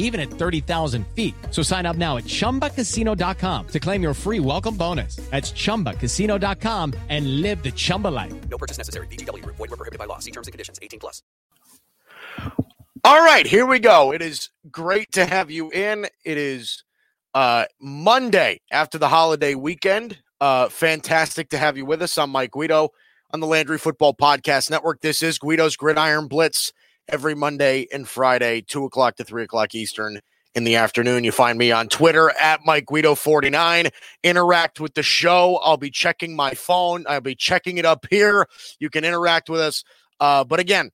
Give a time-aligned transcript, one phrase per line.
[0.00, 1.34] even at 30,000 feet.
[1.50, 5.16] So sign up now at ChumbaCasino.com to claim your free welcome bonus.
[5.30, 8.34] That's ChumbaCasino.com and live the Chumba life.
[8.48, 9.06] No purchase necessary.
[9.06, 9.44] VGW.
[9.46, 10.18] Void were prohibited by law.
[10.18, 10.80] See terms and conditions.
[10.82, 11.22] 18 plus.
[13.02, 14.12] All right, here we go.
[14.12, 16.06] It is great to have you in.
[16.22, 16.84] It is
[17.32, 20.18] uh, Monday after the holiday weekend.
[20.38, 22.18] Uh, fantastic to have you with us.
[22.18, 22.90] I'm Mike Guido
[23.32, 25.00] on the Landry Football Podcast Network.
[25.00, 26.72] This is Guido's Gridiron Blitz
[27.10, 30.20] every Monday and Friday, 2 o'clock to 3 o'clock Eastern
[30.54, 31.24] in the afternoon.
[31.24, 33.90] You find me on Twitter at Mike Guido49.
[34.22, 35.60] Interact with the show.
[35.62, 37.04] I'll be checking my phone.
[37.08, 38.46] I'll be checking it up here.
[38.78, 39.84] You can interact with us.
[40.18, 40.90] Uh, but again,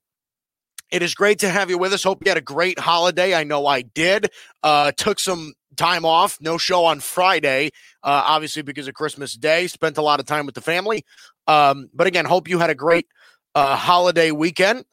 [0.91, 2.03] it is great to have you with us.
[2.03, 3.35] Hope you had a great holiday.
[3.35, 4.29] I know I did.
[4.63, 6.37] Uh, took some time off.
[6.39, 7.71] No show on Friday,
[8.03, 9.67] uh, obviously because of Christmas Day.
[9.67, 11.03] Spent a lot of time with the family.
[11.45, 13.07] Um, but again, hope you had a great
[13.53, 14.85] uh, holiday weekend.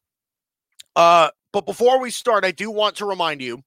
[0.97, 3.63] Uh, but before we start, I do want to remind you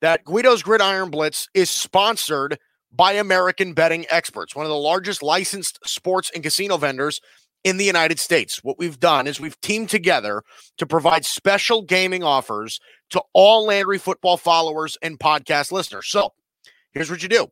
[0.00, 2.58] that Guido's Gridiron Blitz is sponsored
[2.92, 7.20] by American Betting Experts, one of the largest licensed sports and casino vendors
[7.64, 8.62] in the United States.
[8.62, 10.42] What we've done is we've teamed together
[10.78, 16.08] to provide special gaming offers to all Landry football followers and podcast listeners.
[16.08, 16.32] So
[16.90, 17.50] here's what you do.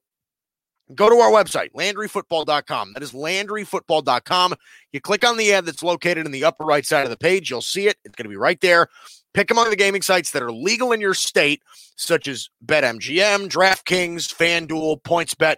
[0.94, 2.94] Go to our website, LandryFootball.com.
[2.94, 4.54] That is LandryFootball.com.
[4.92, 7.48] You click on the ad that's located in the upper right side of the page.
[7.48, 7.96] You'll see it.
[8.04, 8.88] It's going to be right there.
[9.32, 11.62] Pick among the gaming sites that are legal in your state,
[11.94, 15.56] such as BetMGM, DraftKings, FanDuel, PointsBet,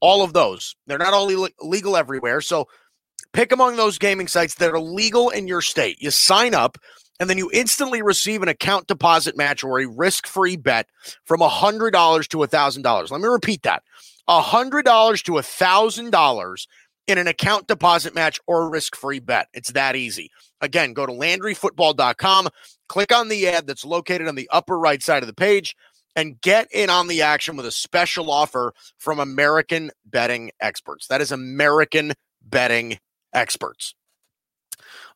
[0.00, 0.74] all of those.
[0.86, 1.26] They're not all
[1.60, 2.40] legal everywhere.
[2.40, 2.66] So
[3.34, 6.00] pick among those gaming sites that are legal in your state.
[6.00, 6.78] You sign up,
[7.18, 10.86] and then you instantly receive an account deposit match or a risk free bet
[11.26, 11.92] from $100
[12.28, 13.10] to $1,000.
[13.10, 13.82] Let me repeat that
[14.30, 16.66] $100 to $1,000
[17.06, 19.48] in an account deposit match or risk free bet.
[19.52, 20.30] It's that easy.
[20.60, 22.48] Again, go to LandryFootball.com,
[22.88, 25.74] click on the ad that's located on the upper right side of the page,
[26.14, 31.06] and get in on the action with a special offer from American Betting Experts.
[31.08, 32.12] That is American
[32.42, 32.98] Betting
[33.32, 33.94] Experts.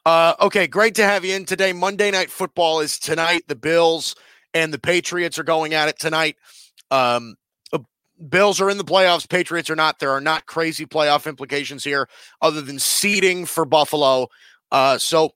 [0.07, 1.73] Uh, okay, great to have you in today.
[1.73, 3.45] Monday Night Football is tonight.
[3.49, 4.15] The Bills
[4.53, 6.37] and the Patriots are going at it tonight.
[6.91, 7.37] Um,
[8.29, 9.99] Bills are in the playoffs, Patriots are not.
[9.99, 12.09] There are not crazy playoff implications here
[12.41, 14.29] other than seeding for Buffalo.
[14.71, 15.31] Uh, so,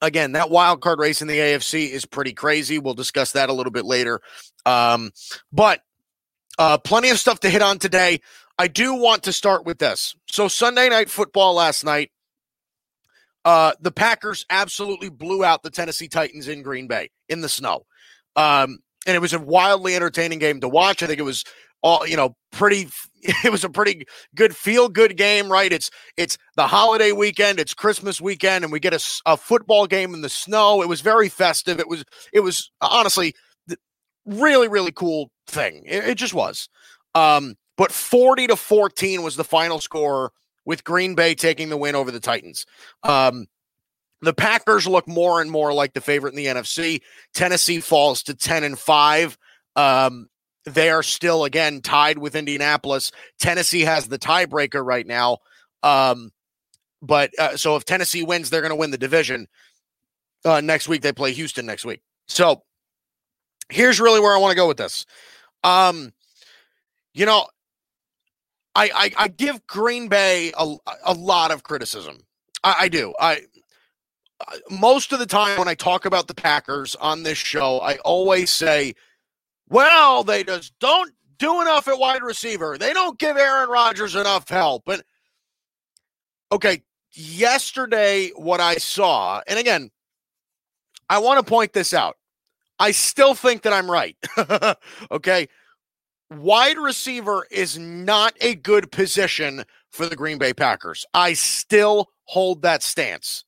[0.00, 2.78] again, that wild card race in the AFC is pretty crazy.
[2.78, 4.20] We'll discuss that a little bit later.
[4.64, 5.12] Um,
[5.52, 5.80] but
[6.58, 8.20] uh, plenty of stuff to hit on today.
[8.58, 10.16] I do want to start with this.
[10.30, 12.10] So, Sunday night football last night,
[13.44, 17.86] uh, the Packers absolutely blew out the Tennessee Titans in Green Bay in the snow.
[18.34, 21.02] Um, and it was a wildly entertaining game to watch.
[21.02, 21.44] I think it was
[21.82, 22.88] all you know pretty
[23.22, 25.72] it was a pretty good feel good game right?
[25.72, 30.14] It's it's the holiday weekend it's christmas weekend and we get a, a football game
[30.14, 30.82] in the snow.
[30.82, 31.78] It was very festive.
[31.78, 33.34] It was it was honestly
[34.24, 35.84] really really cool thing.
[35.86, 36.68] It, it just was.
[37.14, 40.32] Um but 40 to 14 was the final score
[40.64, 42.66] with green bay taking the win over the titans.
[43.02, 43.46] Um
[44.22, 47.02] the Packers look more and more like the favorite in the NFC.
[47.34, 49.38] Tennessee falls to 10 and 5.
[49.76, 50.28] Um,
[50.66, 53.12] they are still again tied with Indianapolis.
[53.38, 55.38] Tennessee has the tiebreaker right now.
[55.82, 56.32] Um,
[57.00, 59.46] but uh, so if Tennessee wins, they're going to win the division.
[60.44, 62.02] Uh, next week they play Houston next week.
[62.26, 62.62] So
[63.68, 65.06] here's really where I want to go with this.
[65.62, 66.12] Um,
[67.14, 67.46] you know,
[68.74, 70.74] I, I, I give Green Bay a,
[71.04, 72.18] a lot of criticism.
[72.62, 73.14] I, I do.
[73.18, 73.42] I
[74.70, 78.50] most of the time when I talk about the Packers on this show, I always
[78.50, 78.94] say
[79.68, 82.78] well, they just don't do enough at wide receiver.
[82.78, 84.84] They don't give Aaron Rodgers enough help.
[84.86, 85.04] But
[86.52, 86.82] okay,
[87.12, 89.90] yesterday, what I saw, and again,
[91.08, 92.16] I want to point this out.
[92.78, 94.16] I still think that I'm right.
[95.10, 95.48] okay.
[96.30, 101.06] Wide receiver is not a good position for the Green Bay Packers.
[101.14, 103.44] I still hold that stance.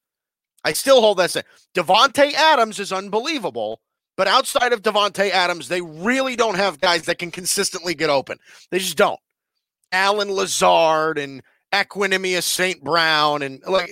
[0.65, 1.47] I still hold that stance.
[1.75, 3.81] Davante Adams is unbelievable,
[4.19, 8.39] but outside of Davante Adams, they really don't have guys that can consistently get open.
[8.73, 9.21] They just don't.
[9.93, 11.41] Allen Lazard and
[11.73, 12.83] Equanimeous St.
[12.83, 13.91] Brown and like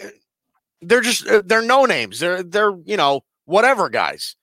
[0.82, 2.18] they're just uh, they're no names.
[2.18, 4.34] They're they're you know whatever guys.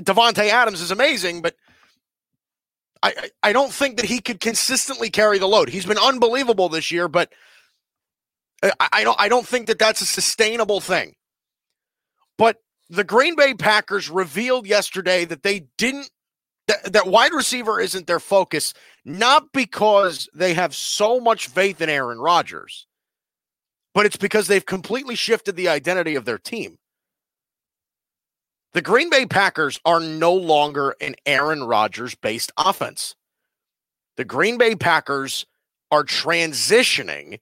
[0.00, 1.56] Davante Adams is amazing, but
[3.02, 5.68] I I don't think that he could consistently carry the load.
[5.68, 7.30] He's been unbelievable this year, but
[8.62, 11.16] I, I don't I don't think that that's a sustainable thing.
[12.92, 16.10] The Green Bay Packers revealed yesterday that they didn't
[16.66, 21.88] that, that wide receiver isn't their focus, not because they have so much faith in
[21.88, 22.86] Aaron Rodgers,
[23.94, 26.76] but it's because they've completely shifted the identity of their team.
[28.74, 33.16] The Green Bay Packers are no longer an Aaron Rodgers based offense.
[34.18, 35.46] The Green Bay Packers
[35.90, 37.40] are transitioning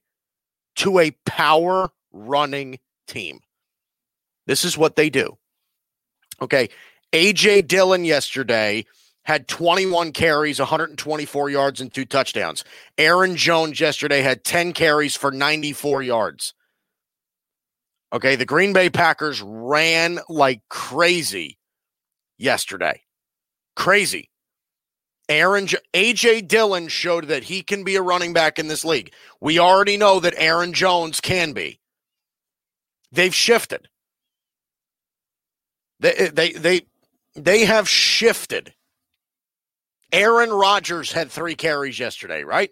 [0.77, 3.41] to a power running team.
[4.51, 5.37] This is what they do.
[6.41, 6.67] Okay.
[7.13, 8.83] AJ Dillon yesterday
[9.23, 12.65] had 21 carries, 124 yards, and two touchdowns.
[12.97, 16.53] Aaron Jones yesterday had 10 carries for 94 yards.
[18.11, 21.57] Okay, the Green Bay Packers ran like crazy
[22.37, 23.03] yesterday.
[23.77, 24.31] Crazy.
[25.29, 29.13] Aaron AJ Dillon showed that he can be a running back in this league.
[29.39, 31.79] We already know that Aaron Jones can be.
[33.13, 33.87] They've shifted.
[36.01, 36.81] They they they
[37.35, 38.73] they have shifted.
[40.11, 42.69] Aaron Rodgers had 3 carries yesterday, right?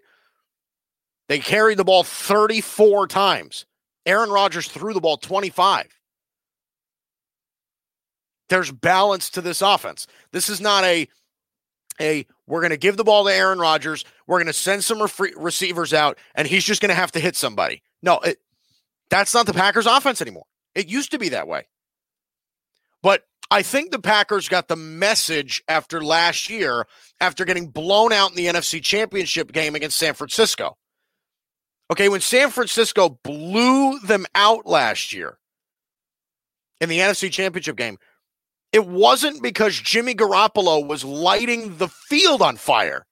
[1.29, 3.65] They carried the ball 34 times.
[4.05, 5.87] Aaron Rodgers threw the ball 25.
[8.49, 10.07] There's balance to this offense.
[10.33, 11.07] This is not a
[12.01, 15.01] a we're going to give the ball to Aaron Rodgers, we're going to send some
[15.01, 17.83] re- receivers out and he's just going to have to hit somebody.
[18.01, 18.39] No, it,
[19.09, 20.45] that's not the Packers offense anymore.
[20.73, 21.67] It used to be that way.
[23.01, 26.85] But I think the Packers got the message after last year
[27.19, 30.77] after getting blown out in the NFC Championship game against San Francisco.
[31.91, 35.39] Okay, when San Francisco blew them out last year
[36.79, 37.97] in the NFC Championship game,
[38.71, 43.07] it wasn't because Jimmy Garoppolo was lighting the field on fire.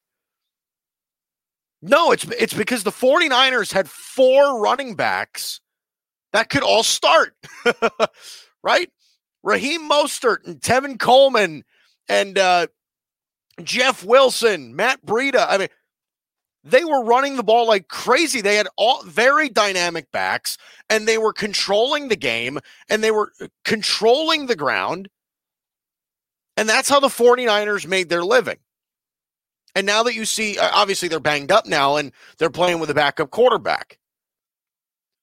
[1.81, 5.62] No, it's it's because the 49ers had four running backs
[6.34, 7.34] that could all start.
[8.63, 8.89] right?
[9.44, 11.63] Raheem Mostert and Tevin Coleman
[12.10, 12.68] and uh,
[13.63, 15.45] Jeff Wilson, Matt Breida.
[15.48, 15.68] I mean,
[16.63, 18.42] they were running the ball like crazy.
[18.42, 20.57] They had all very dynamic backs
[20.89, 25.10] and they were controlling the game and they were uh, controlling the ground.
[26.57, 28.57] And that's how the 49ers made their living.
[29.75, 32.89] And now that you see, uh, obviously they're banged up now and they're playing with
[32.89, 34.00] a backup quarterback.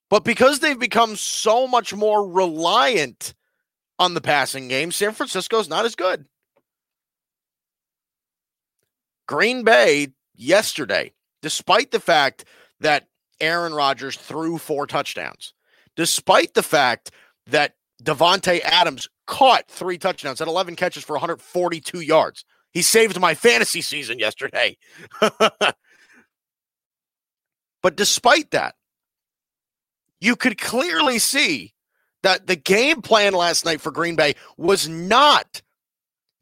[0.09, 3.35] But because they've become so much more reliant
[3.99, 6.26] on the passing game, San Francisco's not as good.
[9.26, 11.12] Green Bay yesterday
[11.44, 12.46] despite the fact
[12.81, 13.06] that
[13.38, 15.52] Aaron Rodgers threw four touchdowns,
[15.94, 17.11] despite the fact
[17.49, 22.46] that Davante Adams caught three touchdowns at 11 catches for 142 yards.
[22.73, 24.79] He saved my fantasy season yesterday.
[25.20, 25.76] but
[27.94, 28.75] despite that,
[30.19, 31.74] you could clearly see
[32.25, 35.62] that the game plan last night for Green Bay was not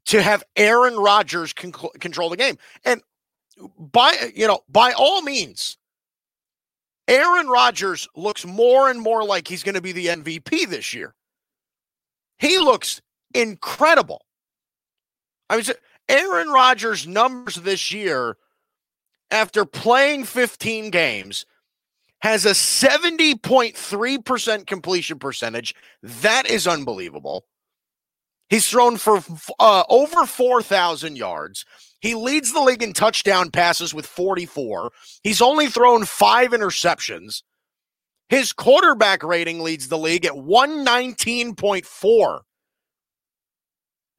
[0.06, 2.56] to have Aaron Rodgers con- control the game.
[2.84, 3.02] And
[3.78, 5.76] by you know, by all means,
[7.08, 11.14] Aaron Rodgers looks more and more like he's going to be the MVP this year.
[12.38, 13.02] He looks
[13.34, 14.24] incredible.
[15.50, 15.64] I mean,
[16.08, 18.36] Aaron Rodgers' numbers this year,
[19.30, 21.44] after playing 15 games,
[22.22, 25.74] has a 70.3% completion percentage.
[26.02, 27.44] That is unbelievable.
[28.48, 29.20] He's thrown for
[29.58, 31.64] uh, over 4,000 yards.
[32.00, 34.92] He leads the league in touchdown passes with 44.
[35.22, 37.42] He's only thrown five interceptions.
[38.28, 42.40] His quarterback rating leads the league at 119.4.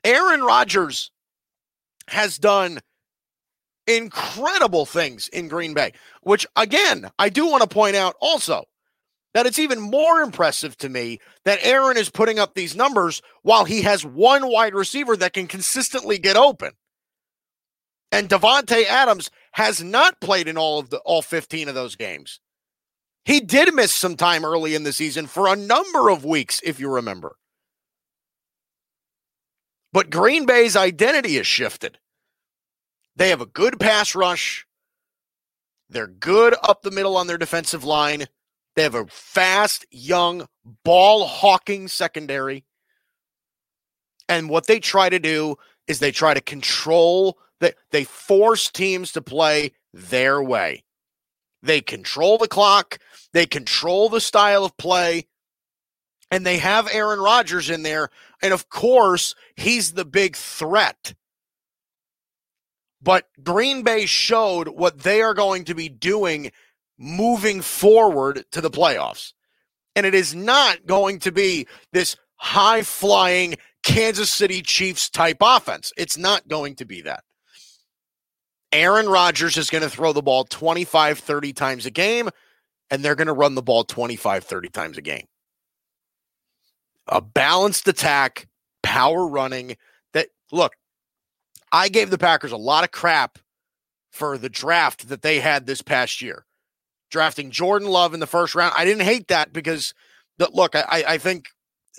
[0.03, 1.11] Aaron Rodgers
[2.09, 2.81] has done
[3.87, 8.65] incredible things in Green Bay, which, again, I do want to point out also
[9.33, 13.65] that it's even more impressive to me that Aaron is putting up these numbers while
[13.65, 16.71] he has one wide receiver that can consistently get open.
[18.11, 22.39] And Davante Adams has not played in all of the all 15 of those games.
[23.25, 26.79] He did miss some time early in the season for a number of weeks, if
[26.79, 27.35] you remember.
[29.93, 31.97] But Green Bay's identity has shifted.
[33.15, 34.65] They have a good pass rush.
[35.89, 38.25] They're good up the middle on their defensive line.
[38.75, 40.47] They have a fast, young,
[40.83, 42.65] ball hawking secondary.
[44.27, 49.11] And what they try to do is they try to control that they force teams
[49.11, 50.83] to play their way.
[51.61, 52.97] They control the clock,
[53.31, 55.27] they control the style of play,
[56.29, 58.09] and they have Aaron Rodgers in there.
[58.41, 61.13] And of course, he's the big threat.
[63.03, 66.51] But Green Bay showed what they are going to be doing
[66.97, 69.33] moving forward to the playoffs.
[69.95, 75.91] And it is not going to be this high flying Kansas City Chiefs type offense.
[75.97, 77.23] It's not going to be that.
[78.71, 82.29] Aaron Rodgers is going to throw the ball 25, 30 times a game,
[82.89, 85.27] and they're going to run the ball 25, 30 times a game.
[87.07, 88.47] A balanced attack,
[88.81, 89.75] power running
[90.13, 90.73] that, look,
[91.73, 93.39] I gave the Packers a lot of crap
[94.11, 96.45] for the draft that they had this past year.
[97.09, 98.73] Drafting Jordan Love in the first round.
[98.77, 99.95] I didn't hate that because,
[100.37, 101.49] look, I, I think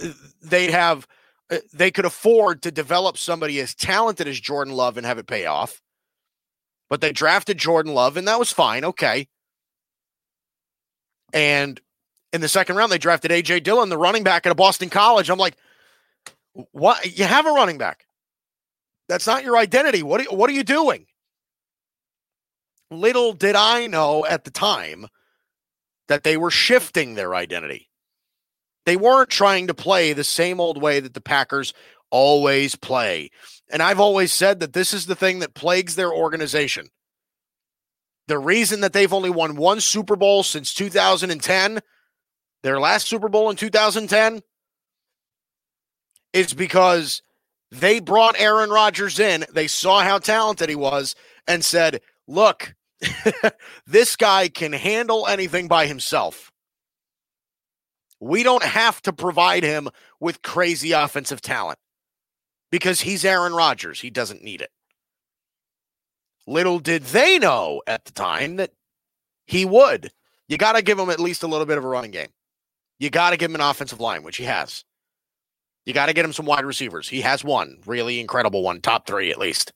[0.03, 1.09] uh, they'd have,
[1.51, 5.27] uh, they could afford to develop somebody as talented as Jordan Love and have it
[5.27, 5.83] pay off.
[6.89, 8.85] But they drafted Jordan Love, and that was fine.
[8.85, 9.27] Okay.
[11.33, 11.81] And
[12.33, 13.61] in the second round, they drafted A.J.
[13.61, 15.31] Dillon, the running back at a Boston College.
[15.31, 15.57] I'm like,
[16.71, 17.19] what?
[17.19, 18.07] You have a running back.
[19.09, 20.03] That's not your identity.
[20.03, 21.07] What are, what are you doing?
[22.91, 25.07] Little did I know at the time
[26.09, 27.89] that they were shifting their identity.
[28.87, 31.73] They weren't trying to play the same old way that the Packers
[32.11, 33.31] always play.
[33.71, 36.89] And I've always said that this is the thing that plagues their organization.
[38.29, 41.81] The reason that they've only won one Super Bowl since 2010,
[42.63, 44.43] their last Super Bowl in 2010,
[46.33, 47.23] is because
[47.81, 49.45] they brought Aaron Rodgers in.
[49.53, 51.15] They saw how talented he was
[51.47, 52.75] and said, look,
[53.87, 56.51] this guy can handle anything by himself.
[58.21, 59.89] We don't have to provide him
[60.21, 61.79] with crazy offensive talent
[62.71, 64.01] because he's Aaron Rodgers.
[64.01, 64.71] He doesn't need it.
[66.47, 68.71] Little did they know at the time that
[69.47, 70.11] he would.
[70.49, 72.29] You got to give him at least a little bit of a running game.
[72.99, 74.85] You got to give him an offensive line, which he has.
[75.87, 77.09] You got to get him some wide receivers.
[77.09, 79.73] He has one, really incredible one, top three at least.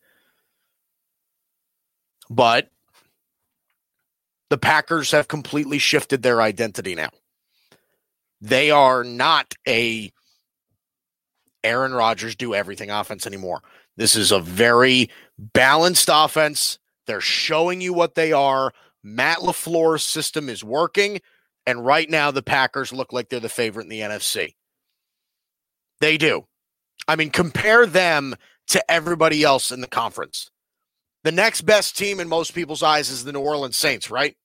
[2.31, 2.71] But
[4.51, 7.11] the Packers have completely shifted their identity now.
[8.41, 10.13] They are not a
[11.65, 13.63] Aaron Rodgers do everything offense anymore.
[13.97, 16.79] This is a very balanced offense.
[17.07, 18.73] They're showing you what they are.
[19.03, 21.21] Matt LaFleur's system is working.
[21.67, 24.55] And right now, the Packers look like they're the favorite in the NFC.
[26.01, 26.47] They do.
[27.07, 28.37] I mean, compare them
[28.69, 30.51] to everybody else in the conference.
[31.25, 34.37] The next best team in most people's eyes is the New Orleans Saints, right?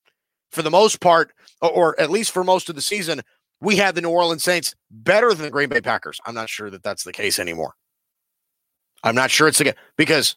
[0.51, 3.21] For the most part, or at least for most of the season,
[3.61, 6.19] we had the New Orleans Saints better than the Green Bay Packers.
[6.25, 7.73] I'm not sure that that's the case anymore.
[9.03, 10.35] I'm not sure it's the because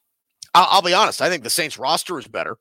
[0.54, 1.22] I'll, I'll be honest.
[1.22, 2.56] I think the Saints roster is better.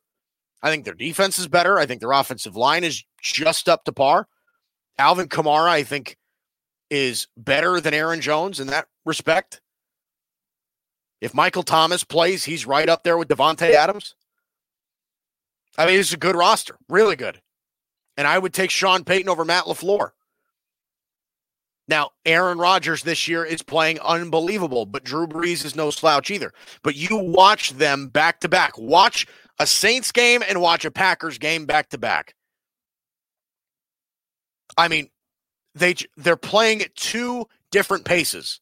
[0.62, 1.78] I think their defense is better.
[1.78, 4.28] I think their offensive line is just up to par.
[4.98, 6.18] Alvin Kamara, I think,
[6.90, 9.62] is better than Aaron Jones in that respect.
[11.22, 14.16] If Michael Thomas plays, he's right up there with Davante Adams.
[15.78, 17.42] I mean, it's a good roster, really good.
[18.18, 20.12] And I would take Sean Payton over Matt LaFleur.
[21.88, 26.52] Now, Aaron Rodgers this year is playing unbelievable, but Drew Brees is no slouch either.
[26.84, 28.78] But you watch them back to back.
[28.78, 29.28] Watch
[29.60, 32.34] a Saints game and watch a Packers game back to back.
[34.78, 35.10] I mean,
[35.76, 38.62] they they're playing at two different paces.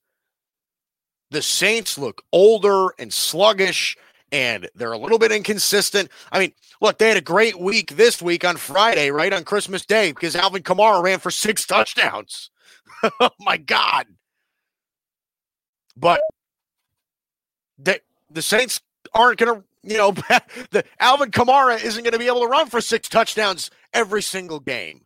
[1.32, 3.96] The Saints look older and sluggish
[4.32, 6.10] and they're a little bit inconsistent.
[6.32, 9.86] I mean, look, they had a great week this week on Friday, right on Christmas
[9.86, 12.50] Day because Alvin Kamara ran for six touchdowns.
[13.20, 14.08] oh my god.
[15.96, 16.22] But
[17.78, 18.02] the
[18.32, 18.82] the Saints
[19.14, 20.12] aren't going to, you know,
[20.72, 24.60] the Alvin Kamara isn't going to be able to run for six touchdowns every single
[24.60, 25.02] game.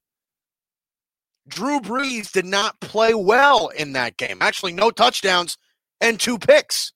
[1.48, 4.38] Drew Brees did not play well in that game.
[4.42, 5.58] Actually, no touchdowns
[6.02, 6.92] and two picks.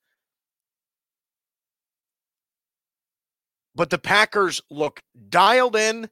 [3.74, 6.10] But the Packers look dialed in.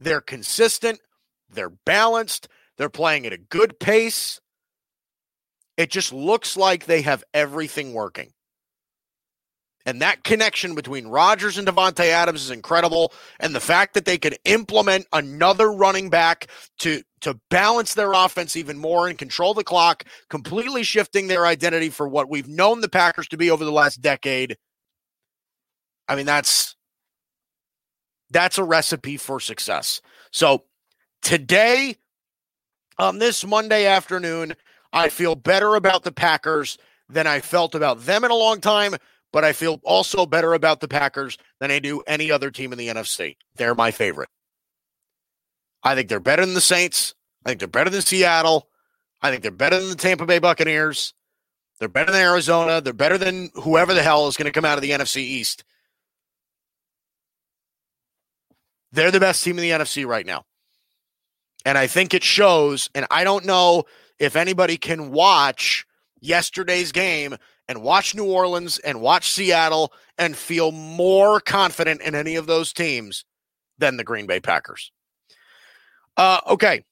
[0.00, 1.00] They're consistent.
[1.48, 2.48] They're balanced.
[2.76, 4.40] They're playing at a good pace.
[5.76, 8.32] It just looks like they have everything working.
[9.88, 13.10] And that connection between Rodgers and Davante Adams is incredible.
[13.40, 16.48] And the fact that they could implement another running back
[16.80, 21.88] to to balance their offense even more and control the clock, completely shifting their identity
[21.88, 24.58] for what we've known the Packers to be over the last decade.
[26.06, 26.76] I mean, that's
[28.28, 30.02] that's a recipe for success.
[30.32, 30.64] So
[31.22, 31.96] today
[32.98, 34.52] on this Monday afternoon,
[34.92, 36.76] I feel better about the Packers
[37.08, 38.94] than I felt about them in a long time,
[39.32, 42.78] but I feel also better about the Packers than I do any other team in
[42.78, 43.36] the NFC.
[43.56, 44.28] They're my favorite.
[45.82, 47.14] I think they're better than the Saints.
[47.44, 48.68] I think they're better than Seattle.
[49.20, 51.14] I think they're better than the Tampa Bay Buccaneers.
[51.78, 52.80] They're better than Arizona.
[52.80, 55.64] They're better than whoever the hell is going to come out of the NFC East.
[58.90, 60.44] They're the best team in the NFC right now.
[61.64, 62.90] And I think it shows.
[62.94, 63.84] And I don't know
[64.18, 65.86] if anybody can watch
[66.20, 67.36] yesterday's game
[67.68, 72.72] and watch New Orleans and watch Seattle and feel more confident in any of those
[72.72, 73.24] teams
[73.76, 74.90] than the Green Bay Packers.
[76.16, 76.84] Uh, okay.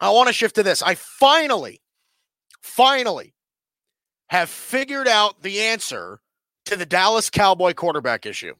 [0.00, 0.82] I want to shift to this.
[0.82, 1.80] I finally,
[2.60, 3.34] finally
[4.28, 6.20] have figured out the answer
[6.66, 8.54] to the Dallas Cowboy quarterback issue.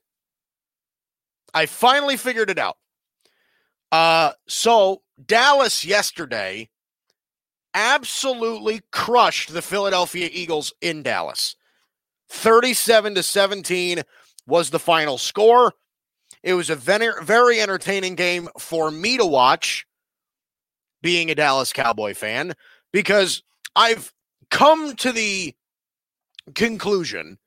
[1.54, 2.76] I finally figured it out.
[3.90, 6.70] Uh, so Dallas yesterday
[7.74, 11.56] absolutely crushed the Philadelphia Eagles in Dallas.
[12.28, 14.02] 37 to 17
[14.46, 15.74] was the final score.
[16.42, 19.86] It was a very entertaining game for me to watch,
[21.00, 22.54] being a Dallas Cowboy fan,
[22.92, 23.42] because
[23.76, 24.12] I've
[24.50, 25.54] come to the
[26.54, 27.38] conclusion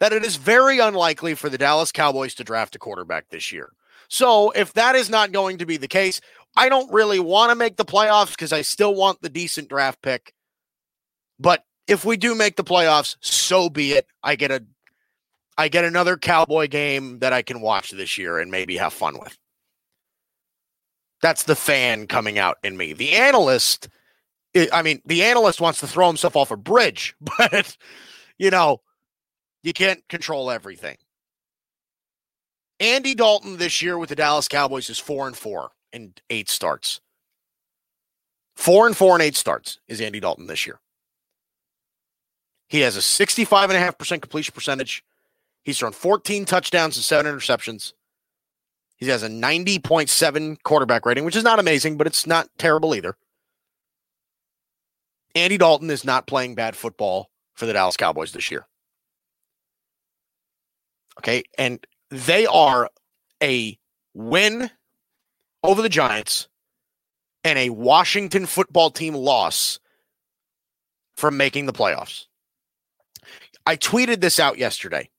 [0.00, 3.72] that it is very unlikely for the Dallas Cowboys to draft a quarterback this year.
[4.08, 6.20] So, if that is not going to be the case,
[6.58, 10.02] I don't really want to make the playoffs because I still want the decent draft
[10.02, 10.34] pick.
[11.38, 14.08] But if we do make the playoffs, so be it.
[14.24, 14.64] I get a
[15.56, 19.20] I get another cowboy game that I can watch this year and maybe have fun
[19.20, 19.38] with.
[21.22, 22.92] That's the fan coming out in me.
[22.92, 23.88] The analyst,
[24.72, 27.76] I mean, the analyst wants to throw himself off a bridge, but
[28.36, 28.80] you know,
[29.62, 30.96] you can't control everything.
[32.80, 37.00] Andy Dalton this year with the Dallas Cowboys is 4 and 4 and eight starts.
[38.56, 40.80] Four and four and eight starts is Andy Dalton this year.
[42.68, 45.04] He has a 65.5% completion percentage.
[45.62, 47.92] He's thrown 14 touchdowns and seven interceptions.
[48.96, 53.16] He has a 90.7 quarterback rating, which is not amazing, but it's not terrible either.
[55.34, 58.66] Andy Dalton is not playing bad football for the Dallas Cowboys this year.
[61.18, 61.42] Okay.
[61.56, 62.90] And they are
[63.42, 63.78] a
[64.14, 64.70] win
[65.62, 66.48] over the Giants
[67.44, 69.78] and a Washington football team loss
[71.16, 72.26] from making the playoffs.
[73.66, 75.10] I tweeted this out yesterday.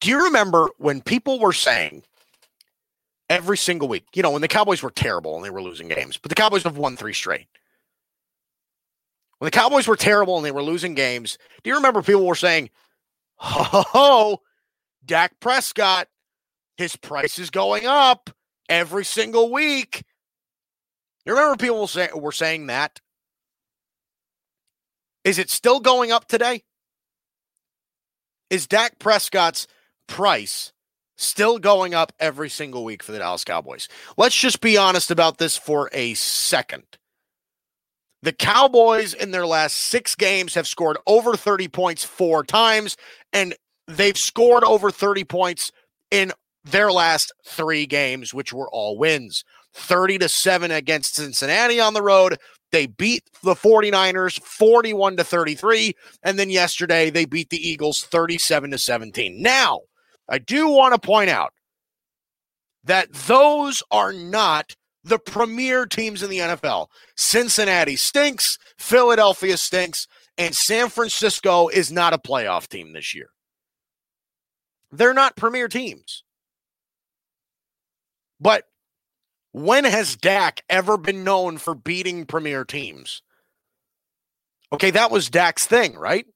[0.00, 2.02] Do you remember when people were saying
[3.30, 6.18] every single week, you know, when the Cowboys were terrible and they were losing games,
[6.18, 7.46] but the Cowboys have won three straight?
[9.38, 12.34] When the Cowboys were terrible and they were losing games, do you remember people were
[12.34, 12.70] saying,
[13.36, 14.42] ho, ho,
[15.04, 16.08] Dak Prescott,
[16.76, 18.30] his price is going up
[18.68, 20.04] every single week.
[21.24, 23.00] You remember people say, were saying that?
[25.24, 26.62] Is it still going up today?
[28.48, 29.66] Is Dak Prescott's
[30.06, 30.72] price
[31.16, 33.88] still going up every single week for the Dallas Cowboys?
[34.16, 36.84] Let's just be honest about this for a second.
[38.22, 42.96] The Cowboys in their last six games have scored over 30 points four times,
[43.32, 43.54] and
[43.88, 45.72] they've scored over 30 points
[46.10, 46.32] in
[46.66, 52.02] their last three games, which were all wins 30 to 7 against Cincinnati on the
[52.02, 52.38] road.
[52.72, 55.94] They beat the 49ers 41 to 33.
[56.22, 59.40] And then yesterday they beat the Eagles 37 to 17.
[59.40, 59.80] Now,
[60.28, 61.52] I do want to point out
[62.84, 64.74] that those are not
[65.04, 66.88] the premier teams in the NFL.
[67.16, 73.28] Cincinnati stinks, Philadelphia stinks, and San Francisco is not a playoff team this year.
[74.90, 76.24] They're not premier teams.
[78.40, 78.64] But
[79.52, 83.22] when has Dak ever been known for beating premier teams?
[84.72, 86.26] Okay, that was Dak's thing, right?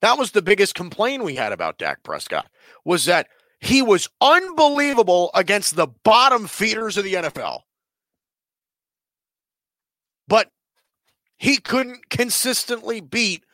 [0.00, 2.48] That was the biggest complaint we had about Dak Prescott
[2.84, 3.28] was that
[3.60, 7.60] he was unbelievable against the bottom feeders of the NFL.
[10.28, 10.50] But
[11.36, 13.44] he couldn't consistently beat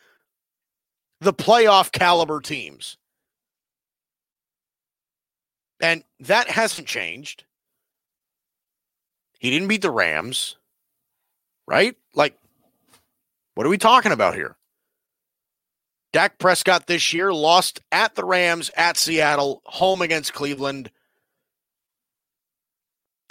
[1.20, 2.96] the playoff caliber teams.
[5.80, 7.44] And that hasn't changed.
[9.44, 10.56] He didn't beat the Rams,
[11.66, 11.94] right?
[12.14, 12.34] Like,
[13.54, 14.56] what are we talking about here?
[16.14, 20.90] Dak Prescott this year lost at the Rams, at Seattle, home against Cleveland.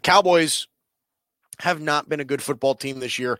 [0.03, 0.67] Cowboys
[1.61, 3.39] have not been a good football team this year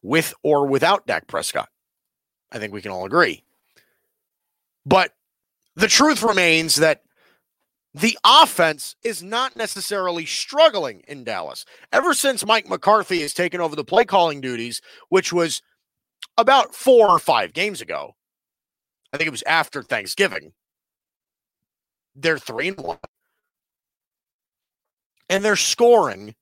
[0.00, 1.70] with or without Dak Prescott.
[2.52, 3.42] I think we can all agree.
[4.86, 5.12] But
[5.74, 7.02] the truth remains that
[7.94, 11.64] the offense is not necessarily struggling in Dallas.
[11.92, 15.60] Ever since Mike McCarthy has taken over the play calling duties, which was
[16.38, 18.14] about four or five games ago,
[19.12, 20.52] I think it was after Thanksgiving,
[22.14, 22.98] they're three and one.
[25.28, 26.34] And they're scoring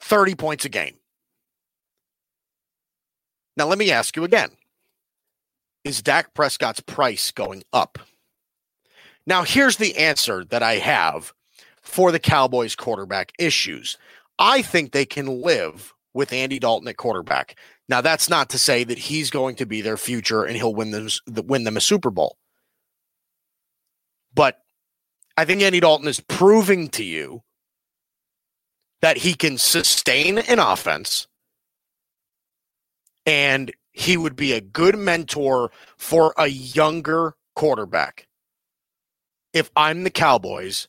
[0.00, 0.96] 30 points a game.
[3.56, 4.50] Now, let me ask you again
[5.84, 7.98] Is Dak Prescott's price going up?
[9.26, 11.32] Now, here's the answer that I have
[11.82, 13.96] for the Cowboys quarterback issues.
[14.38, 17.56] I think they can live with Andy Dalton at quarterback.
[17.88, 20.90] Now, that's not to say that he's going to be their future and he'll win
[20.90, 22.36] them win them a Super Bowl.
[24.34, 24.60] But
[25.36, 27.42] I think Andy Dalton is proving to you
[29.02, 31.26] that he can sustain an offense
[33.26, 38.26] and he would be a good mentor for a younger quarterback
[39.54, 40.88] if I'm the Cowboys,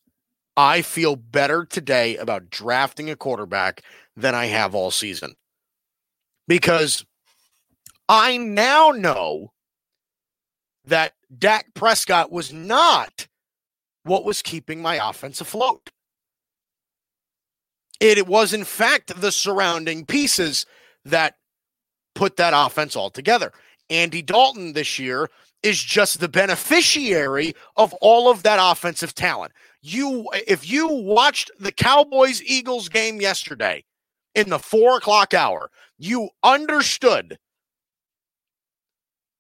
[0.58, 3.84] I feel better today about drafting a quarterback
[4.18, 5.36] than I have all season.
[6.48, 7.06] Because
[8.10, 9.54] I now know
[10.86, 13.28] that Dak Prescott was not
[14.04, 15.92] what was keeping my offense afloat.
[18.00, 20.66] It was, in fact, the surrounding pieces
[21.06, 21.36] that
[22.14, 23.52] put that offense all together.
[23.90, 25.30] Andy Dalton this year
[25.66, 29.52] is just the beneficiary of all of that offensive talent.
[29.82, 33.84] You, if you watched the Cowboys Eagles game yesterday
[34.36, 37.40] in the four o'clock hour, you understood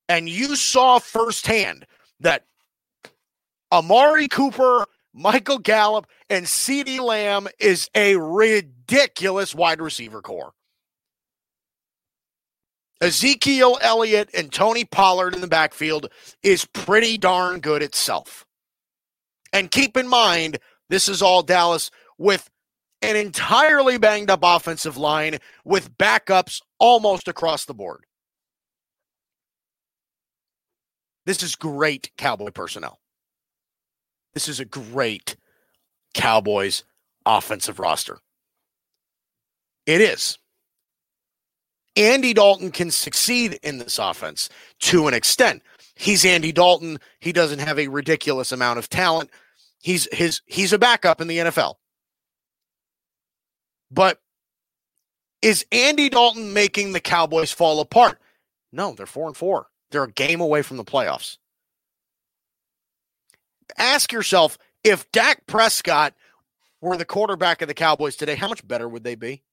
[0.10, 1.86] and you saw firsthand
[2.20, 2.46] that
[3.72, 10.54] Amari Cooper, Michael Gallup, and CeeDee Lamb is a ridiculous wide receiver corps.
[13.02, 16.10] Ezekiel Elliott and Tony Pollard in the backfield
[16.44, 18.46] is pretty darn good itself.
[19.52, 22.50] And keep in mind, this is all Dallas with
[23.02, 28.06] an entirely banged up offensive line with backups almost across the board.
[31.26, 33.00] This is great Cowboy personnel.
[34.34, 35.36] This is a great
[36.14, 36.84] Cowboys
[37.26, 38.20] offensive roster.
[39.86, 40.38] It is.
[41.96, 44.50] Andy Dalton can succeed in this offense
[44.82, 45.62] to an extent.
[45.96, 47.00] He's Andy Dalton.
[47.20, 49.30] He doesn't have a ridiculous amount of talent.
[49.80, 51.76] He's his he's a backup in the NFL.
[53.92, 54.20] But
[55.42, 58.20] is Andy Dalton making the Cowboys fall apart?
[58.72, 59.68] No, they're 4 and 4.
[59.92, 61.38] They're a game away from the playoffs.
[63.78, 66.14] Ask yourself if Dak Prescott
[66.82, 69.44] were the quarterback of the Cowboys today, how much better would they be?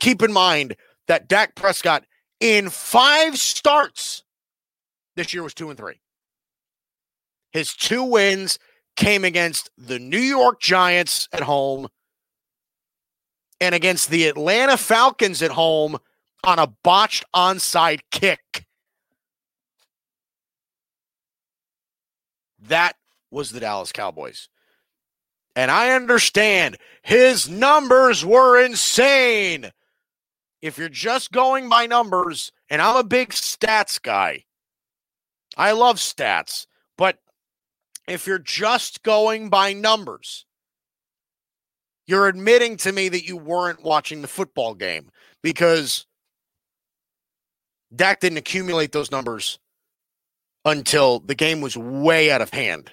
[0.00, 0.76] Keep in mind,
[1.12, 2.06] that Dak Prescott
[2.40, 4.22] in five starts
[5.14, 6.00] this year was two and three.
[7.50, 8.58] His two wins
[8.96, 11.88] came against the New York Giants at home
[13.60, 15.98] and against the Atlanta Falcons at home
[16.44, 18.64] on a botched onside kick.
[22.58, 22.94] That
[23.30, 24.48] was the Dallas Cowboys.
[25.54, 29.72] And I understand his numbers were insane
[30.62, 34.44] if you're just going by numbers, and I'm a big stats guy,
[35.56, 37.18] I love stats, but
[38.08, 40.46] if you're just going by numbers,
[42.06, 45.10] you're admitting to me that you weren't watching the football game
[45.42, 46.06] because
[47.94, 49.58] Dak didn't accumulate those numbers
[50.64, 52.92] until the game was way out of hand.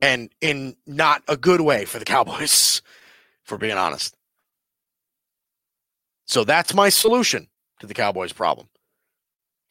[0.00, 2.82] And in not a good way for the Cowboys,
[3.44, 4.14] for being honest.
[6.26, 7.48] So that's my solution
[7.80, 8.68] to the Cowboys' problem.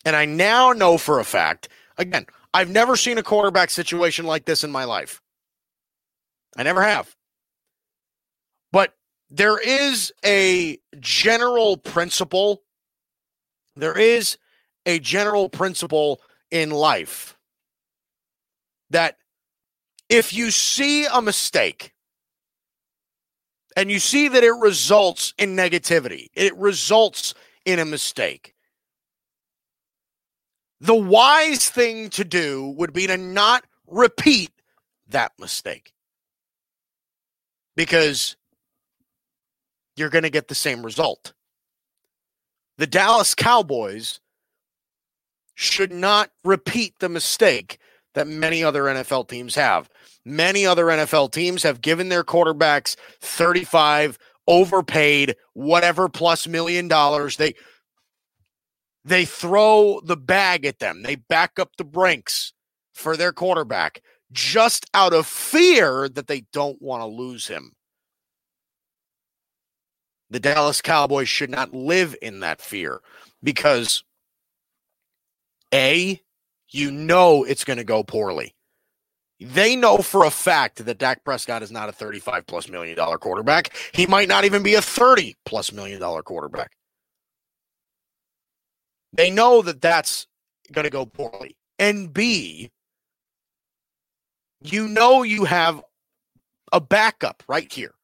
[0.06, 4.46] And I now know for a fact, again, I've never seen a quarterback situation like
[4.46, 5.22] this in my life.
[6.56, 7.16] I never have.
[8.72, 8.94] But
[9.30, 12.62] there is a general principle.
[13.76, 14.38] There is
[14.86, 17.38] a general principle in life
[18.92, 19.18] that
[20.10, 21.93] if you see a mistake,
[23.76, 27.34] and you see that it results in negativity, it results
[27.66, 28.54] in a mistake.
[30.82, 34.52] The wise thing to do would be to not repeat
[35.08, 35.94] that mistake
[37.76, 38.36] because
[39.96, 41.34] you're going to get the same result.
[42.78, 44.20] The Dallas Cowboys
[45.56, 47.78] should not repeat the mistake
[48.14, 49.90] that many other NFL teams have.
[50.26, 57.56] Many other NFL teams have given their quarterbacks 35 overpaid whatever plus million dollars they
[59.06, 61.04] they throw the bag at them.
[61.04, 62.54] They back up the brinks
[62.94, 64.02] for their quarterback.
[64.32, 67.74] just out of fear that they don't want to lose him.
[70.30, 73.02] The Dallas Cowboys should not live in that fear
[73.44, 74.04] because
[75.74, 76.20] A,
[76.70, 78.56] you know it's going to go poorly.
[79.44, 83.18] They know for a fact that Dak Prescott is not a 35 plus million dollar
[83.18, 83.76] quarterback.
[83.94, 86.72] He might not even be a 30 plus million dollar quarterback.
[89.12, 90.28] They know that that's
[90.72, 91.58] going to go poorly.
[91.78, 92.72] And B,
[94.62, 95.84] you know you have
[96.72, 97.96] a backup right here.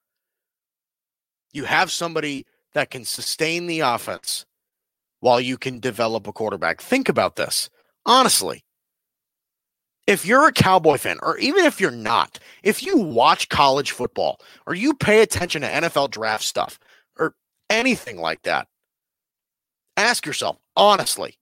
[1.54, 4.46] You have somebody that can sustain the offense
[5.22, 6.82] while you can develop a quarterback.
[6.82, 7.70] Think about this.
[8.06, 8.66] Honestly,
[10.10, 14.42] if you're a Cowboy fan, or even if you're not, if you watch college football
[14.66, 16.80] or you pay attention to NFL draft stuff
[17.20, 17.36] or
[17.70, 18.68] anything like that,
[19.96, 21.38] ask yourself honestly,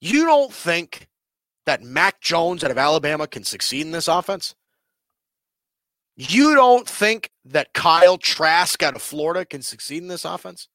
[0.00, 1.08] you don't think
[1.66, 4.54] that Mac Jones out of Alabama can succeed in this offense?
[6.14, 10.68] You don't think that Kyle Trask out of Florida can succeed in this offense?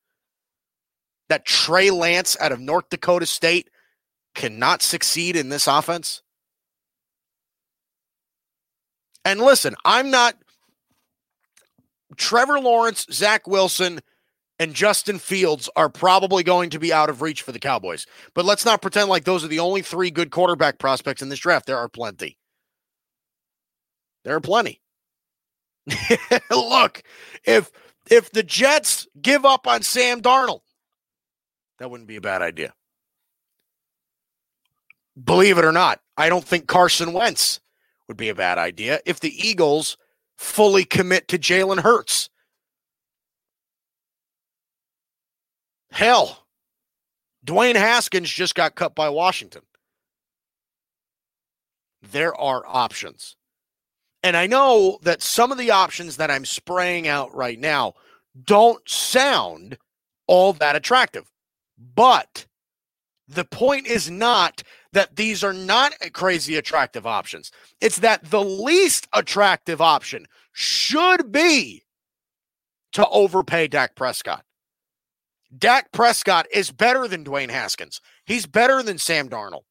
[1.30, 3.70] That Trey Lance out of North Dakota State
[4.38, 6.22] cannot succeed in this offense?
[9.26, 10.36] And listen, I'm not
[12.16, 14.00] Trevor Lawrence, Zach Wilson,
[14.60, 18.06] and Justin Fields are probably going to be out of reach for the Cowboys.
[18.34, 21.40] But let's not pretend like those are the only three good quarterback prospects in this
[21.40, 21.66] draft.
[21.66, 22.38] There are plenty.
[24.24, 24.82] There are plenty.
[26.50, 27.04] Look,
[27.44, 27.72] if
[28.10, 30.62] if the Jets give up on Sam Darnold,
[31.80, 32.74] that wouldn't be a bad idea.
[35.24, 37.60] Believe it or not, I don't think Carson Wentz
[38.08, 39.98] would be a bad idea if the Eagles
[40.38, 42.30] fully commit to Jalen Hurts.
[45.92, 46.46] Hell,
[47.46, 49.64] Dwayne Haskins just got cut by Washington.
[52.02, 53.36] There are options.
[54.22, 57.94] And I know that some of the options that I'm spraying out right now
[58.44, 59.78] don't sound
[60.28, 61.32] all that attractive.
[61.96, 62.46] But
[63.28, 64.64] the point is not
[64.98, 67.52] that these are not crazy attractive options.
[67.80, 71.84] It's that the least attractive option should be
[72.94, 74.44] to overpay Dak Prescott.
[75.56, 78.02] Dak Prescott is better than Dwayne Haskins.
[78.26, 79.66] He's better than Sam Darnold.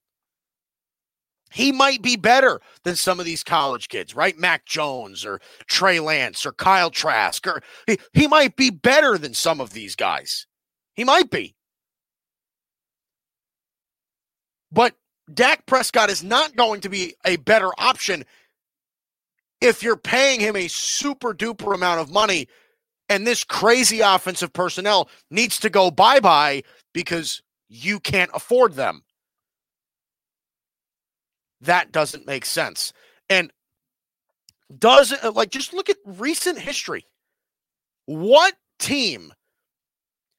[1.51, 4.39] He might be better than some of these college kids, right?
[4.39, 9.35] Mac Jones or Trey Lance or Kyle Trask, or he, he might be better than
[9.35, 10.47] some of these guys.
[10.95, 11.57] He might be.
[14.71, 14.95] But
[15.33, 18.25] Dak Prescott is not going to be a better option
[19.61, 22.47] if you're paying him a super duper amount of money
[23.09, 26.63] and this crazy offensive personnel needs to go bye bye
[26.93, 29.03] because you can't afford them.
[31.61, 32.93] That doesn't make sense.
[33.29, 33.53] And
[34.77, 37.07] doesn't uh, like just look at recent history.
[38.07, 39.33] What team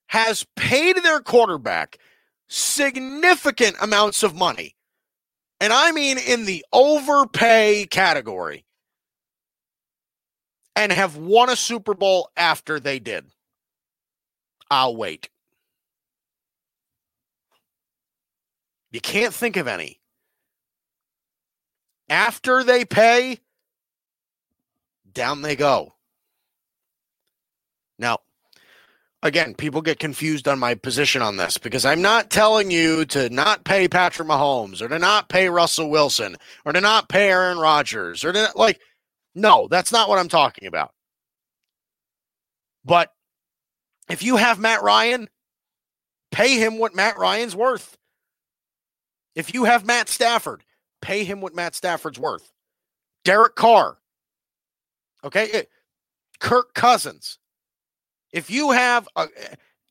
[0.07, 1.97] has paid their quarterback
[2.47, 4.76] significant amounts of money?
[5.59, 8.65] And I mean in the overpay category
[10.75, 13.25] and have won a Super Bowl after they did.
[14.69, 15.29] I'll wait.
[18.91, 19.99] You can't think of any.
[22.09, 23.39] After they pay,
[25.11, 25.93] down they go.
[27.99, 28.19] Now,
[29.23, 33.29] again, people get confused on my position on this because I'm not telling you to
[33.29, 37.57] not pay Patrick Mahomes or to not pay Russell Wilson or to not pay Aaron
[37.57, 38.79] Rodgers or to like
[39.35, 40.91] no, that's not what I'm talking about.
[42.83, 43.11] But
[44.09, 45.29] if you have Matt Ryan,
[46.31, 47.97] pay him what Matt Ryan's worth.
[49.35, 50.63] If you have Matt Stafford,
[51.01, 52.51] pay him what Matt Stafford's worth.
[53.23, 53.97] Derek Carr,
[55.23, 55.65] okay,
[56.39, 57.37] Kirk Cousins.
[58.37, 59.27] If you have a,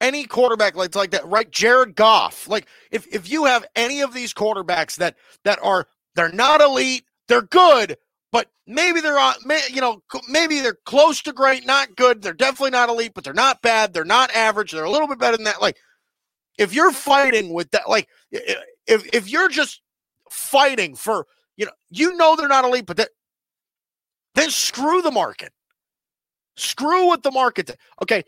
[0.01, 1.51] any quarterback like like that, right?
[1.51, 6.31] Jared Goff, like if if you have any of these quarterbacks that that are they're
[6.31, 7.97] not elite, they're good,
[8.31, 9.35] but maybe they're on,
[9.71, 12.23] you know, maybe they're close to great, not good.
[12.23, 13.93] They're definitely not elite, but they're not bad.
[13.93, 14.71] They're not average.
[14.71, 15.61] They're a little bit better than that.
[15.61, 15.77] Like,
[16.57, 19.81] if you're fighting with that, like, if if you're just
[20.31, 23.09] fighting for, you know, you know they're not elite, but that,
[24.35, 25.53] then screw the market.
[26.57, 27.77] Screw what the market.
[28.03, 28.25] Okay,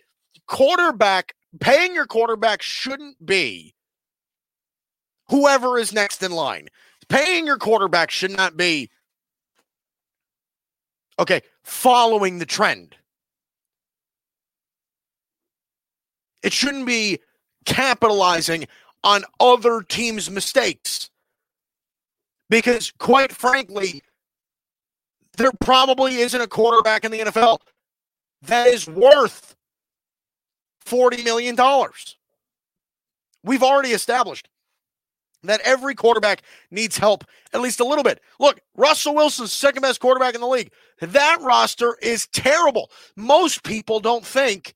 [0.49, 3.75] quarterback paying your quarterback shouldn't be
[5.29, 6.69] whoever is next in line.
[7.09, 8.91] Paying your quarterback should not be
[11.19, 12.95] Okay, following the trend.
[16.43, 17.19] It shouldn't be
[17.65, 18.67] capitalizing
[19.03, 21.11] on other teams' mistakes.
[22.49, 24.03] Because, quite frankly,
[25.37, 27.59] there probably isn't a quarterback in the NFL
[28.43, 29.57] that is worth
[30.89, 31.57] $40 million.
[33.45, 34.49] We've already established
[35.45, 38.21] that every quarterback needs help at least a little bit.
[38.41, 40.73] Look, Russell Wilson's second best quarterback in the league.
[41.01, 42.91] That roster is terrible.
[43.17, 44.75] Most people don't think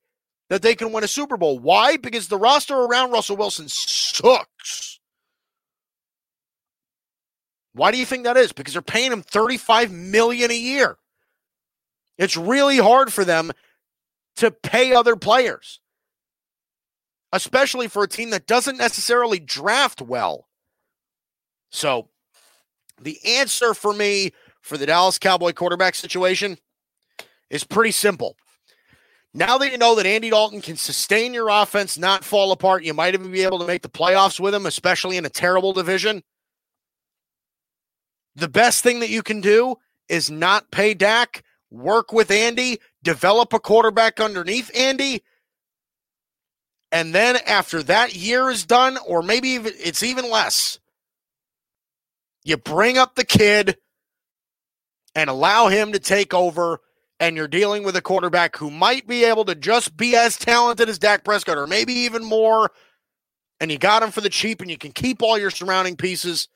[0.49, 1.59] that they can win a Super Bowl.
[1.59, 1.97] Why?
[1.97, 4.99] Because the roster around Russell Wilson sucks.
[7.73, 8.53] Why do you think that is?
[8.53, 10.97] Because they're paying him 35 million a year.
[12.17, 13.51] It's really hard for them
[14.37, 15.79] to pay other players.
[17.33, 20.47] Especially for a team that doesn't necessarily draft well.
[21.71, 22.09] So,
[23.01, 26.57] the answer for me for the Dallas Cowboy quarterback situation
[27.49, 28.37] is pretty simple.
[29.33, 32.93] Now that you know that Andy Dalton can sustain your offense, not fall apart, you
[32.93, 36.23] might even be able to make the playoffs with him, especially in a terrible division.
[38.35, 43.53] The best thing that you can do is not pay Dak, work with Andy, develop
[43.53, 45.23] a quarterback underneath Andy.
[46.93, 50.77] And then after that year is done, or maybe it's even less,
[52.43, 53.77] you bring up the kid
[55.15, 56.81] and allow him to take over
[57.19, 60.87] and you're dealing with a quarterback who might be able to just be as talented
[60.87, 62.69] as Dak Prescott or maybe even more,
[63.59, 66.47] and you got him for the cheap, and you can keep all your surrounding pieces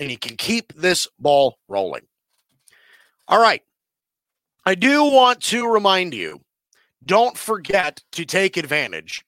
[0.00, 2.02] and you can keep this ball rolling.
[3.28, 3.62] All right.
[4.66, 6.40] I do want to remind you
[7.04, 9.24] don't forget to take advantage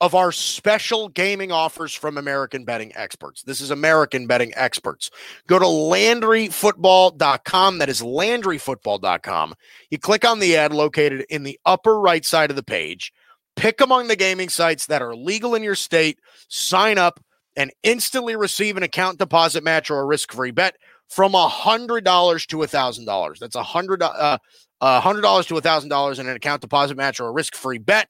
[0.00, 3.42] of our special gaming offers from American Betting Experts.
[3.42, 5.10] This is American Betting Experts.
[5.48, 7.78] Go to LandryFootball.com.
[7.78, 9.54] That is LandryFootball.com.
[9.90, 13.12] You click on the ad located in the upper right side of the page.
[13.56, 16.20] Pick among the gaming sites that are legal in your state.
[16.48, 17.18] Sign up
[17.56, 20.76] and instantly receive an account deposit match or a risk-free bet
[21.08, 23.40] from a hundred dollars to a thousand dollars.
[23.40, 24.38] That's a hundred uh
[24.80, 28.08] hundred dollars to a thousand dollars in an account deposit match or a risk-free bet.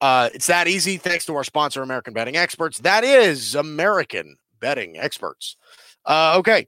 [0.00, 2.78] Uh, it's that easy thanks to our sponsor, American Betting Experts.
[2.78, 5.56] That is American Betting Experts.
[6.04, 6.66] Uh, okay.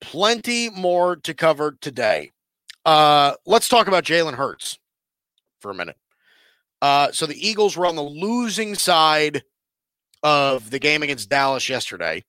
[0.00, 2.30] Plenty more to cover today.
[2.84, 4.78] Uh, let's talk about Jalen Hurts
[5.60, 5.96] for a minute.
[6.80, 9.42] Uh, so the Eagles were on the losing side
[10.22, 12.24] of the game against Dallas yesterday.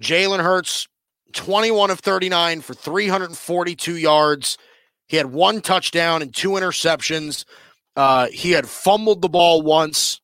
[0.00, 0.88] Jalen Hurts,
[1.32, 4.58] 21 of 39 for 342 yards.
[5.06, 7.44] He had one touchdown and two interceptions.
[7.96, 10.20] Uh, he had fumbled the ball once.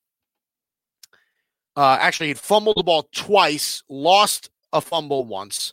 [1.76, 5.72] Uh, actually, he fumbled the ball twice, lost a fumble once.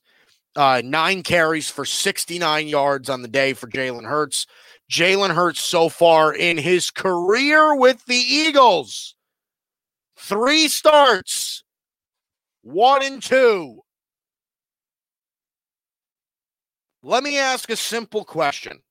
[0.56, 4.48] Uh, nine carries for 69 yards on the day for Jalen Hurts.
[4.92, 9.16] Jalen Hurts so far in his career with the Eagles.
[10.18, 11.64] Three starts,
[12.62, 13.82] one and two.
[17.04, 18.82] Let me ask a simple question.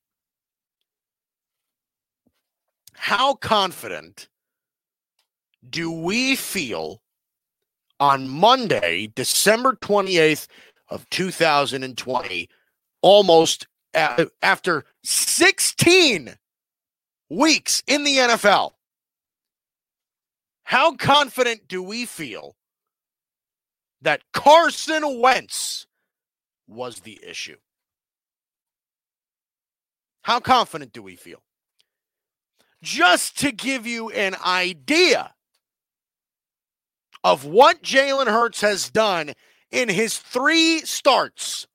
[2.97, 4.29] How confident
[5.69, 7.03] do we feel
[8.01, 10.49] on Monday, December 28th
[10.89, 12.49] of 2020,
[13.03, 16.39] almost a- after 16
[17.29, 18.75] weeks in the NFL?
[20.65, 22.57] How confident do we feel
[24.01, 25.87] that Carson Wentz
[26.67, 27.59] was the issue?
[30.23, 31.43] How confident do we feel?
[32.83, 35.33] Just to give you an idea
[37.25, 39.33] of what Jalen Hurts has done
[39.71, 41.67] in his three starts,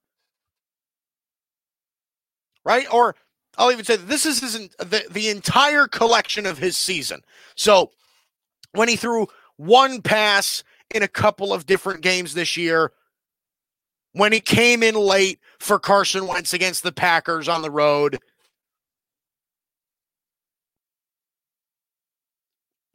[2.64, 2.88] right?
[2.92, 3.16] Or
[3.58, 7.22] I'll even say this is the, the entire collection of his season.
[7.56, 7.92] So
[8.72, 12.94] when he threw one pass in a couple of different games this year,
[14.14, 18.20] when he came in late for Carson Wentz against the Packers on the road.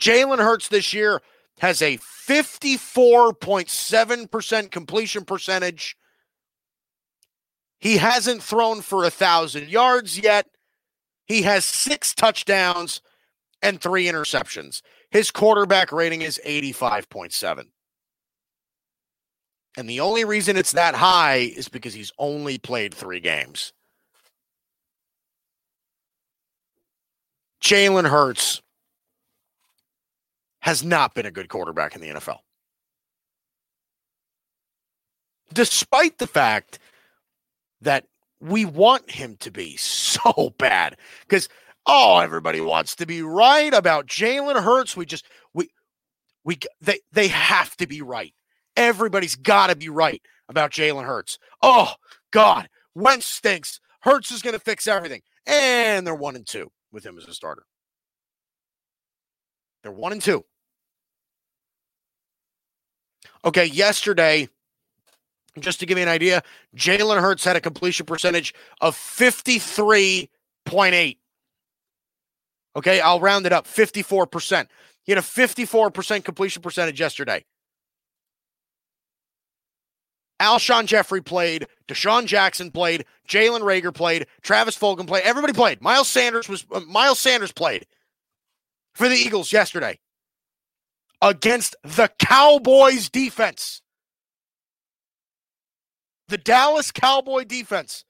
[0.06, 1.20] Jalen Hurts this year
[1.58, 5.96] has a 54.7% completion percentage.
[7.80, 10.46] He hasn't thrown for a thousand yards yet.
[11.26, 13.02] He has six touchdowns
[13.62, 14.80] and three interceptions.
[15.10, 17.64] His quarterback rating is 85.7.
[19.76, 23.72] And the only reason it's that high is because he's only played three games.
[27.60, 28.62] Jalen Hurts
[30.66, 32.40] has not been a good quarterback in the NFL.
[35.54, 36.80] Despite the fact
[37.80, 38.04] that
[38.40, 40.96] we want him to be so bad.
[41.20, 41.48] Because
[41.86, 44.96] oh, everybody wants to be right about Jalen Hurts.
[44.96, 45.70] We just we
[46.44, 48.34] we they they have to be right.
[48.76, 51.38] everybody's got to be right about Jalen Hurts.
[51.62, 51.94] Oh,
[52.32, 52.68] God.
[52.94, 53.80] Wentz stinks.
[54.00, 55.22] Hurts is going to fix everything.
[55.46, 57.64] And they're one and two with him as a starter.
[59.82, 60.44] They're one and two.
[63.46, 64.48] Okay, yesterday,
[65.60, 66.42] just to give you an idea,
[66.74, 71.16] Jalen Hurts had a completion percentage of 53.8.
[72.74, 74.66] Okay, I'll round it up 54%.
[75.04, 77.44] He had a 54% completion percentage yesterday.
[80.40, 85.22] Alshon Jeffery played, DeSean Jackson played, Jalen Reagor played, Travis Fulgham played.
[85.22, 85.80] Everybody played.
[85.80, 87.86] Miles Sanders was uh, Miles Sanders played
[88.92, 90.00] for the Eagles yesterday
[91.22, 93.82] against the Cowboys defense.
[96.28, 98.04] The Dallas Cowboy defense.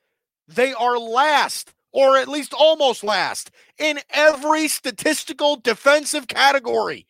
[0.49, 7.07] They are last or at least almost last in every statistical defensive category.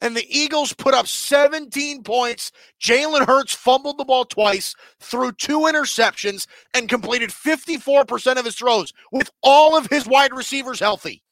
[0.00, 2.50] And the Eagles put up 17 points.
[2.82, 8.92] Jalen Hurts fumbled the ball twice, threw two interceptions, and completed 54% of his throws
[9.12, 11.22] with all of his wide receivers healthy.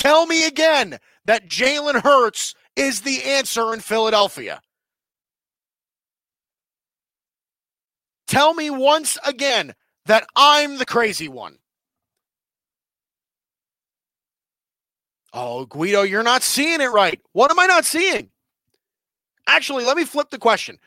[0.00, 4.62] Tell me again that Jalen Hurts is the answer in Philadelphia.
[8.26, 9.74] Tell me once again
[10.06, 11.58] that I'm the crazy one.
[15.34, 17.20] Oh, Guido, you're not seeing it right.
[17.32, 18.30] What am I not seeing?
[19.46, 20.78] Actually, let me flip the question.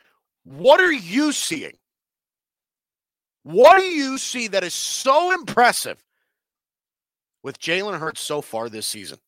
[0.42, 1.78] What are you seeing?
[3.44, 6.02] What do you see that is so impressive
[7.44, 9.18] with Jalen Hurts so far this season?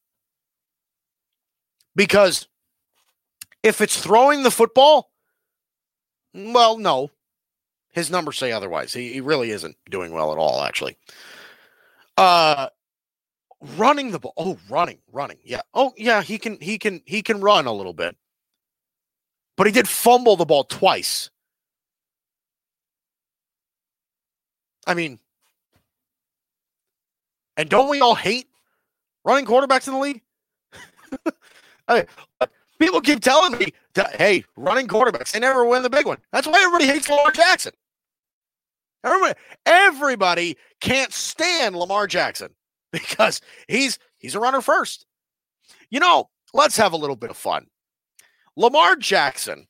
[1.94, 2.48] Because
[3.62, 5.12] if it's throwing the football,
[6.34, 7.10] well, no,
[7.92, 8.92] his numbers say otherwise.
[8.92, 10.96] He, he really isn't doing well at all, actually.
[12.16, 12.68] Uh
[13.76, 14.34] running the ball.
[14.36, 15.38] Oh, running, running.
[15.44, 15.62] Yeah.
[15.74, 18.16] Oh, yeah, he can he can he can run a little bit.
[19.56, 21.30] But he did fumble the ball twice.
[24.86, 25.18] I mean,
[27.57, 28.48] and don't we all hate
[29.24, 30.22] running quarterbacks in the league?
[31.88, 32.07] I,
[32.78, 36.18] people keep telling me, that, hey, running quarterbacks, they never win the big one.
[36.32, 37.72] That's why everybody hates Lamar Jackson.
[39.02, 39.34] Everybody,
[39.64, 42.50] everybody can't stand Lamar Jackson
[42.92, 45.07] because he's he's a runner first.
[45.90, 47.66] You know, let's have a little bit of fun.
[48.57, 49.66] Lamar Jackson.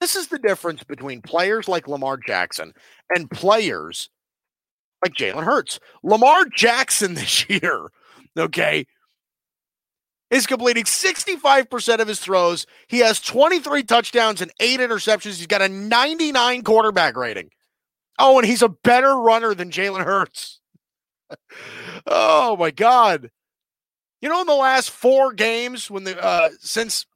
[0.00, 2.72] This is the difference between players like Lamar Jackson
[3.14, 4.08] and players
[5.02, 5.80] like Jalen Hurts.
[6.02, 7.90] Lamar Jackson this year,
[8.38, 8.86] okay,
[10.30, 12.66] is completing 65% of his throws.
[12.86, 15.38] He has 23 touchdowns and eight interceptions.
[15.38, 17.50] He's got a 99 quarterback rating.
[18.18, 20.60] Oh, and he's a better runner than Jalen Hurts.
[22.06, 23.30] oh my God.
[24.20, 27.06] You know, in the last four games, when the uh since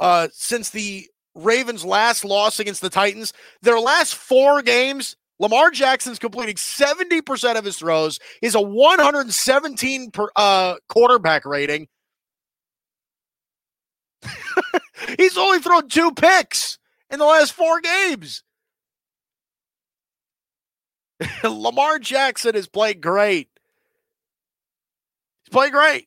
[0.00, 6.20] uh since the Ravens' last loss against the Titans, their last four games, Lamar Jackson's
[6.20, 11.88] completing 70% of his throws, is a 117 per, uh, quarterback rating.
[15.18, 16.78] He's only thrown two picks
[17.10, 18.44] in the last four games.
[21.42, 23.48] Lamar Jackson is playing great.
[25.44, 26.06] He's playing great.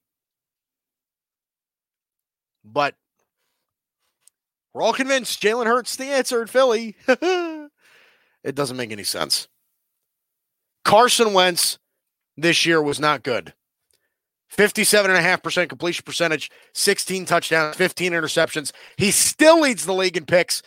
[2.63, 2.95] But
[4.73, 6.95] we're all convinced Jalen Hurts the answer in Philly.
[8.45, 9.47] it doesn't make any sense.
[10.85, 11.79] Carson Wentz
[12.37, 13.53] this year was not good.
[14.55, 18.71] 57.5% completion percentage, 16 touchdowns, 15 interceptions.
[18.95, 20.61] He still leads the league in picks,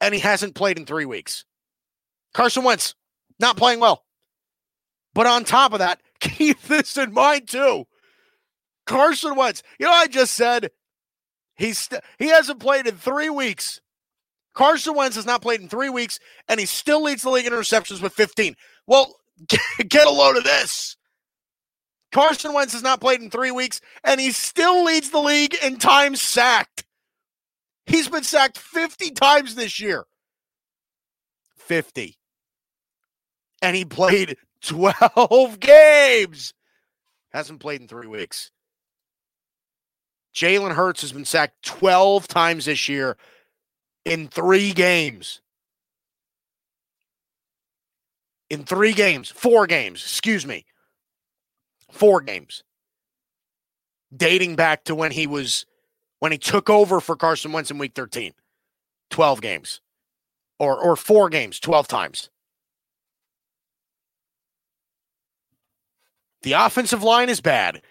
[0.00, 1.44] and he hasn't played in three weeks.
[2.34, 2.94] Carson Wentz,
[3.38, 4.04] not playing well.
[5.14, 7.84] But on top of that, keep this in mind too.
[8.86, 10.70] Carson Wentz, you know, I just said
[11.56, 13.80] he's st- he hasn't played in three weeks.
[14.56, 17.52] Carson Wentz has not played in three weeks, and he still leads the league in
[17.52, 18.56] interceptions with 15.
[18.88, 19.14] Well,
[19.88, 20.96] get a load of this.
[22.10, 25.76] Carson Wentz has not played in three weeks, and he still leads the league in
[25.76, 26.84] times sacked.
[27.84, 30.04] He's been sacked 50 times this year.
[31.56, 32.16] 50
[33.62, 36.54] and he played 12 games.
[37.32, 38.50] Hasn't played in three weeks.
[40.34, 43.16] Jalen Hurts has been sacked 12 times this year
[44.06, 45.40] in three games.
[48.48, 50.64] In three games, four games, excuse me.
[51.90, 52.62] Four games.
[54.16, 55.66] Dating back to when he was,
[56.20, 58.32] when he took over for Carson Wentz in week 13.
[59.10, 59.80] 12 games.
[60.60, 62.30] Or, or four games, 12 times.
[66.42, 67.82] The offensive line is bad.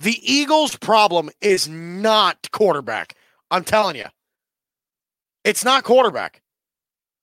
[0.00, 3.14] The Eagles' problem is not quarterback.
[3.50, 4.06] I'm telling you.
[5.44, 6.42] It's not quarterback.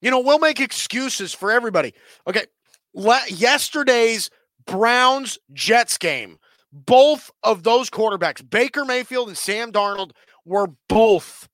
[0.01, 1.93] You know, we'll make excuses for everybody.
[2.27, 2.45] Okay.
[2.93, 4.29] Le- yesterday's
[4.65, 6.37] Browns Jets game,
[6.71, 10.11] both of those quarterbacks, Baker Mayfield and Sam Darnold,
[10.45, 11.47] were both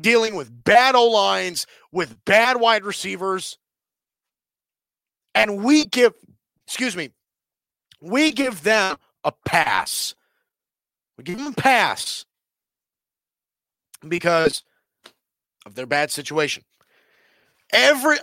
[0.00, 3.58] dealing with bad O lines, with bad wide receivers.
[5.34, 6.14] And we give,
[6.66, 7.10] excuse me,
[8.00, 10.14] we give them a pass.
[11.18, 12.24] We give them a pass
[14.06, 14.62] because
[15.66, 16.64] of their bad situation.
[17.72, 18.16] Every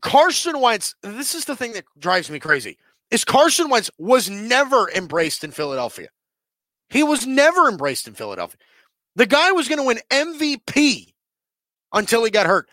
[0.00, 2.78] Carson Wentz, this is the thing that drives me crazy.
[3.10, 6.08] Is Carson Wentz was never embraced in Philadelphia.
[6.90, 8.58] He was never embraced in Philadelphia.
[9.16, 11.12] The guy was going to win MVP
[11.92, 12.68] until he got hurt.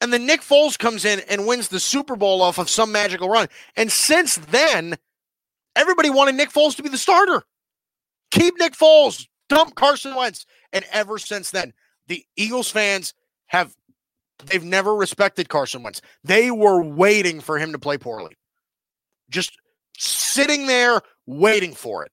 [0.00, 3.28] And then Nick Foles comes in and wins the Super Bowl off of some magical
[3.28, 3.48] run.
[3.76, 4.96] And since then,
[5.76, 7.42] everybody wanted Nick Foles to be the starter.
[8.30, 10.46] Keep Nick Foles, dump Carson Wentz.
[10.72, 11.72] And ever since then,
[12.10, 13.14] the Eagles fans
[13.46, 13.72] have
[14.46, 16.02] they've never respected Carson Wentz.
[16.24, 18.36] They were waiting for him to play poorly.
[19.30, 19.56] Just
[19.96, 22.10] sitting there waiting for it.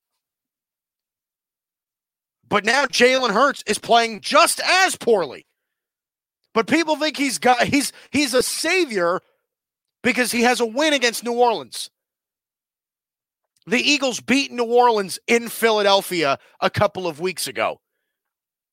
[2.47, 5.47] But now Jalen Hurts is playing just as poorly.
[6.53, 9.19] But people think he's got he's he's a savior
[10.03, 11.89] because he has a win against New Orleans.
[13.65, 17.81] The Eagles beat New Orleans in Philadelphia a couple of weeks ago.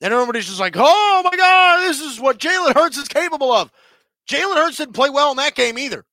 [0.04, 3.72] And everybody's just like, oh my God, this is what Jalen Hurts is capable of.
[4.28, 6.04] Jalen Hurts didn't play well in that game either.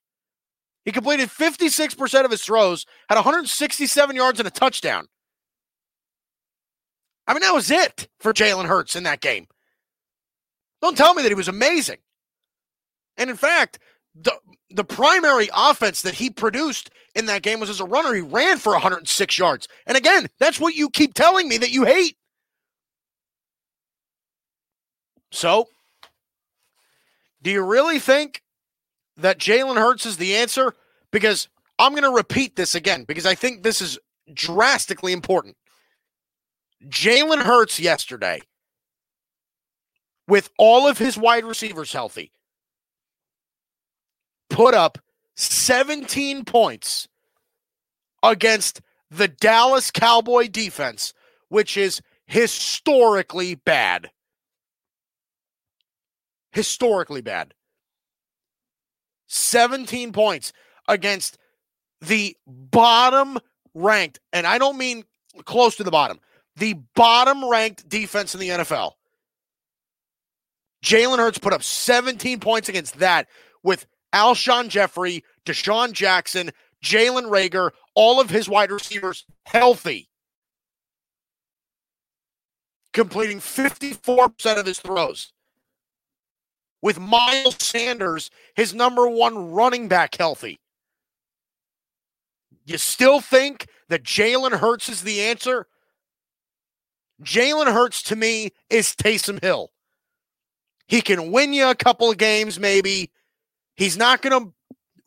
[0.86, 5.08] He completed 56% of his throws, had 167 yards and a touchdown.
[7.28, 9.48] I mean, that was it for Jalen Hurts in that game.
[10.82, 11.98] Don't tell me that he was amazing.
[13.18, 13.78] And in fact,
[14.16, 14.34] the
[14.70, 18.14] the primary offense that he produced in that game was as a runner.
[18.14, 19.68] He ran for 106 yards.
[19.86, 22.16] And again, that's what you keep telling me that you hate.
[25.32, 25.68] So,
[27.42, 28.44] do you really think
[29.18, 30.76] that Jalen Hurts is the answer?
[31.12, 31.48] Because
[31.80, 33.98] I'm going to repeat this again because I think this is
[34.34, 35.56] drastically important.
[36.88, 38.42] Jalen Hurts yesterday,
[40.28, 42.32] with all of his wide receivers healthy,
[44.50, 44.98] put up
[45.36, 47.08] 17 points
[48.24, 51.14] against the Dallas Cowboy defense,
[51.50, 54.12] which is historically bad.
[56.52, 57.54] Historically bad.
[59.28, 60.52] 17 points
[60.88, 61.38] against
[62.02, 63.40] the bottom
[63.74, 65.06] ranked, and I don't mean
[65.46, 66.20] close to the bottom,
[66.58, 68.94] the bottom ranked defense in the NFL.
[70.84, 73.28] Jalen Hurts put up 17 points against that
[73.64, 76.52] with Alshon Jeffery, DeSean Jackson,
[76.84, 80.10] Jalen Reagor, all of his wide receivers healthy,
[82.94, 85.32] completing 54% of his throws.
[86.82, 90.60] With Miles Sanders, his number one running back, healthy.
[92.66, 95.68] You still think that Jalen Hurts is the answer?
[97.24, 99.72] Jalen Hurts to me is Taysom Hill.
[100.88, 103.12] He can win you a couple of games, maybe.
[103.76, 104.54] He's not going to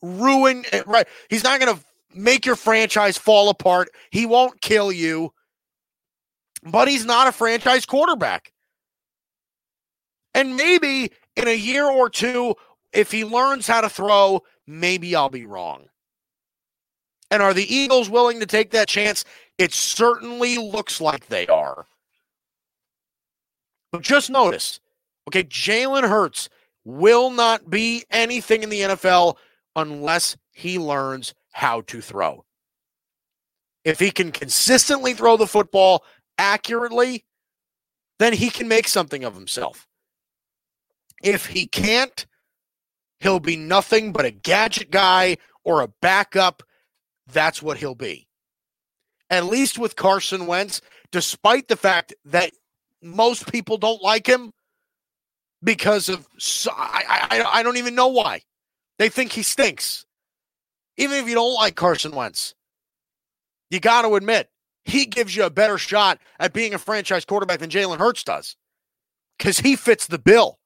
[0.00, 1.06] ruin right.
[1.28, 3.88] He's not going to make your franchise fall apart.
[4.10, 5.32] He won't kill you.
[6.62, 8.52] But he's not a franchise quarterback.
[10.32, 12.54] And maybe in a year or two,
[12.92, 15.86] if he learns how to throw, maybe I'll be wrong.
[17.30, 19.24] And are the Eagles willing to take that chance?
[19.58, 21.86] It certainly looks like they are.
[23.90, 24.80] But just notice,
[25.28, 26.48] okay, Jalen Hurts
[26.84, 29.36] will not be anything in the NFL
[29.76, 32.44] unless he learns how to throw.
[33.84, 36.04] If he can consistently throw the football
[36.38, 37.24] accurately,
[38.18, 39.86] then he can make something of himself.
[41.24, 42.26] If he can't,
[43.18, 46.62] he'll be nothing but a gadget guy or a backup.
[47.32, 48.28] That's what he'll be.
[49.30, 52.52] At least with Carson Wentz, despite the fact that
[53.02, 54.52] most people don't like him
[55.62, 56.28] because of
[56.70, 58.42] I, I I don't even know why.
[58.98, 60.04] They think he stinks.
[60.98, 62.54] Even if you don't like Carson Wentz,
[63.70, 64.50] you got to admit
[64.84, 68.56] he gives you a better shot at being a franchise quarterback than Jalen Hurts does
[69.38, 70.58] because he fits the bill.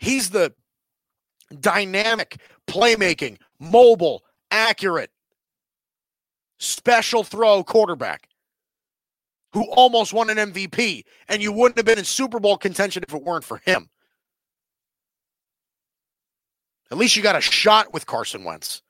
[0.00, 0.52] He's the
[1.60, 5.10] dynamic, playmaking, mobile, accurate,
[6.58, 8.26] special throw quarterback
[9.52, 13.14] who almost won an MVP, and you wouldn't have been in Super Bowl contention if
[13.14, 13.90] it weren't for him.
[16.90, 18.82] At least you got a shot with Carson Wentz.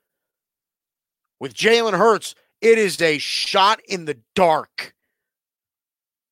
[1.38, 4.94] With Jalen Hurts, It is a shot in the dark.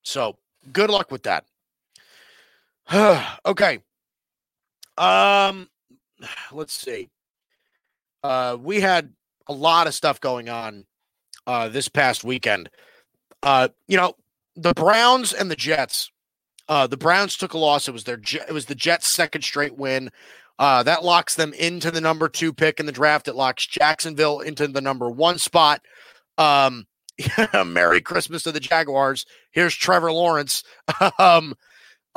[0.03, 0.37] So
[0.73, 1.47] good luck with that.
[3.47, 3.81] okay.
[4.99, 5.69] Um,
[6.53, 7.09] let's see.
[8.23, 9.13] Uh, we had
[9.47, 10.85] a lot of stuff going on
[11.47, 12.69] uh, this past weekend.
[13.43, 14.15] Uh, you know,
[14.57, 16.11] the Browns and the Jets.
[16.69, 17.89] Uh, the Browns took a loss.
[17.89, 20.11] It was their it was the Jets' second straight win.
[20.59, 23.29] Uh, that locks them into the number two pick in the draft.
[23.29, 25.81] It locks Jacksonville into the number one spot.
[26.37, 26.87] Um,
[27.67, 29.25] Merry Christmas to the Jaguars.
[29.53, 30.65] Here's Trevor Lawrence.
[31.19, 31.55] um,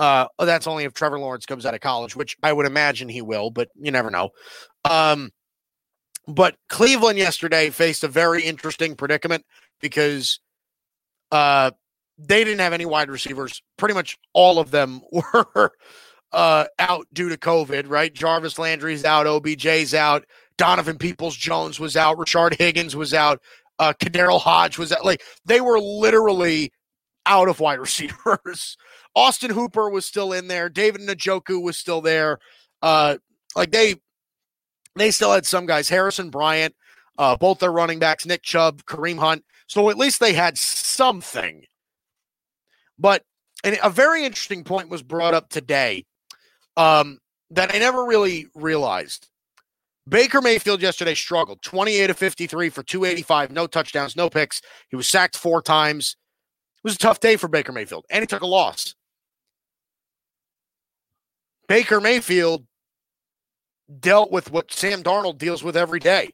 [0.02, 3.08] uh, oh, that's only if Trevor Lawrence comes out of college, which I would imagine
[3.08, 4.32] he will, but you never know.
[4.84, 5.30] Um,
[6.28, 9.46] but Cleveland yesterday faced a very interesting predicament
[9.80, 10.40] because
[11.32, 11.70] uh,
[12.18, 13.62] they didn't have any wide receivers.
[13.78, 15.72] Pretty much all of them were
[16.32, 18.12] uh, out due to COVID, right?
[18.12, 20.26] Jarvis Landry's out, OBJ's out,
[20.58, 23.40] Donovan Peoples Jones was out, Rashard Higgins was out,
[23.78, 23.94] uh,
[24.40, 25.06] Hodge was out.
[25.06, 26.72] Like they were literally
[27.26, 28.78] out of wide receivers.
[29.16, 30.70] Austin Hooper was still in there.
[30.70, 32.40] David Njoku was still there.
[32.82, 33.18] Uh,
[33.56, 33.96] like they
[34.96, 36.76] they still had some guys, Harrison Bryant,
[37.18, 39.44] uh, both their running backs, Nick Chubb, Kareem Hunt.
[39.68, 41.64] So at least they had something.
[43.00, 43.24] But
[43.64, 46.06] and a very interesting point was brought up today
[46.78, 47.20] um,
[47.52, 49.28] that I never really realized.
[50.10, 54.62] Baker Mayfield yesterday struggled 28 of 53 for 285, no touchdowns, no picks.
[54.90, 56.18] He was sacked four times.
[56.84, 58.96] It was a tough day for Baker Mayfield, and he took a loss.
[61.68, 62.66] Baker Mayfield
[64.00, 66.32] dealt with what Sam Darnold deals with every day.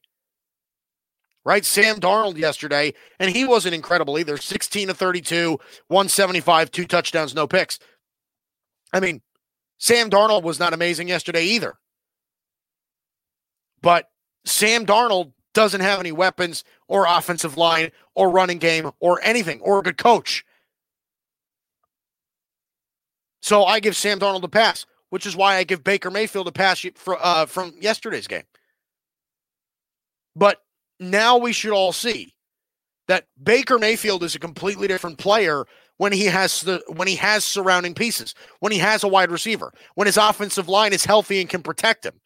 [1.43, 1.65] Right?
[1.65, 7.45] Sam Darnold yesterday, and he wasn't incredible either 16 to 32, 175, two touchdowns, no
[7.45, 7.77] picks.
[8.93, 9.21] I mean,
[9.77, 11.75] Sam Darnold was not amazing yesterday either.
[13.81, 14.09] But
[14.45, 19.80] Sam Darnold doesn't have any weapons or offensive line or running game or anything or
[19.80, 20.45] a good coach.
[23.41, 26.51] So I give Sam Darnold a pass, which is why I give Baker Mayfield a
[26.51, 28.43] pass for, uh, from yesterday's game.
[30.36, 30.62] But
[30.99, 32.36] now we should all see
[33.08, 35.66] that Baker Mayfield is a completely different player
[35.97, 39.74] when he has the when he has surrounding pieces, when he has a wide receiver,
[39.95, 42.22] when his offensive line is healthy and can protect him.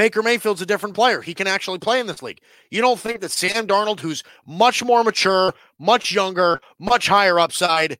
[0.00, 1.20] Baker Mayfield's a different player.
[1.20, 2.40] He can actually play in this league.
[2.70, 7.98] You don't think that Sam Darnold, who's much more mature, much younger, much higher upside,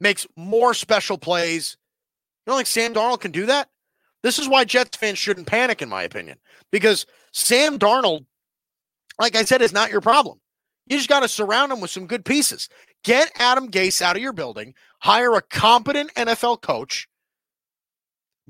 [0.00, 1.76] makes more special plays?
[2.44, 3.68] You don't think Sam Darnold can do that?
[4.24, 6.38] This is why Jets fans shouldn't panic, in my opinion,
[6.72, 8.26] because Sam Darnold,
[9.20, 10.40] like I said, is not your problem.
[10.88, 12.68] You just got to surround him with some good pieces.
[13.04, 17.06] Get Adam Gase out of your building, hire a competent NFL coach,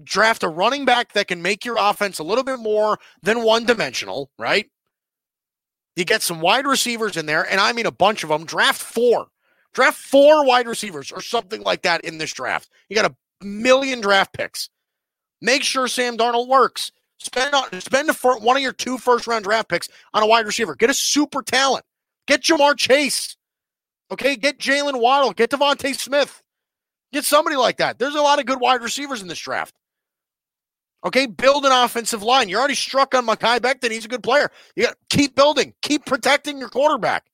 [0.03, 3.65] draft a running back that can make your offense a little bit more than one
[3.67, 4.67] dimensional, right?
[5.97, 8.45] You get some wide receivers in there, and I mean a bunch of them.
[8.45, 9.27] Draft four.
[9.75, 12.69] Draft four wide receivers or something like that in this draft.
[12.89, 14.69] You got a million draft picks.
[15.41, 16.93] Make sure Sam Darnold works.
[17.19, 20.47] Spend on, spend a, one of your two first round draft picks on a wide
[20.47, 20.75] receiver.
[20.75, 21.85] Get a super talent.
[22.27, 23.37] Get Ja'Marr Chase.
[24.11, 25.33] Okay, get Jaylen Waddle.
[25.33, 26.43] Get DeVonta Smith.
[27.13, 27.99] Get somebody like that.
[27.99, 29.75] There's a lot of good wide receivers in this draft.
[31.05, 32.49] Okay, build an offensive line.
[32.49, 33.91] You're already struck on Mekhi Becton.
[33.91, 34.51] He's a good player.
[34.77, 37.25] You got keep building, keep protecting your quarterback.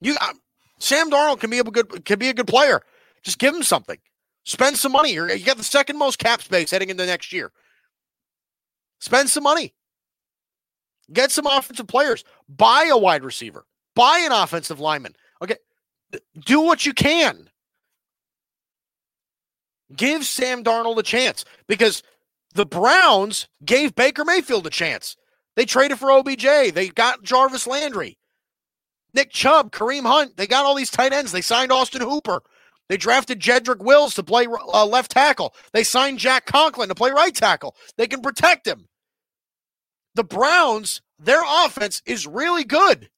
[0.00, 0.34] You, uh,
[0.78, 2.80] Sam Darnold can be a good can be a good player.
[3.22, 3.98] Just give him something.
[4.44, 5.12] Spend some money.
[5.12, 7.52] You're, you got the second most cap space heading into next year.
[9.00, 9.74] Spend some money.
[11.12, 12.24] Get some offensive players.
[12.48, 13.66] Buy a wide receiver.
[13.94, 15.14] Buy an offensive lineman.
[15.42, 15.56] Okay,
[16.46, 17.49] do what you can.
[19.94, 22.02] Give Sam Darnold a chance because
[22.54, 25.16] the Browns gave Baker Mayfield a chance.
[25.56, 26.72] They traded for OBJ.
[26.72, 28.18] They got Jarvis Landry,
[29.14, 30.36] Nick Chubb, Kareem Hunt.
[30.36, 31.32] They got all these tight ends.
[31.32, 32.42] They signed Austin Hooper.
[32.88, 35.54] They drafted Jedrick Wills to play uh, left tackle.
[35.72, 37.76] They signed Jack Conklin to play right tackle.
[37.96, 38.88] They can protect him.
[40.14, 43.08] The Browns, their offense is really good.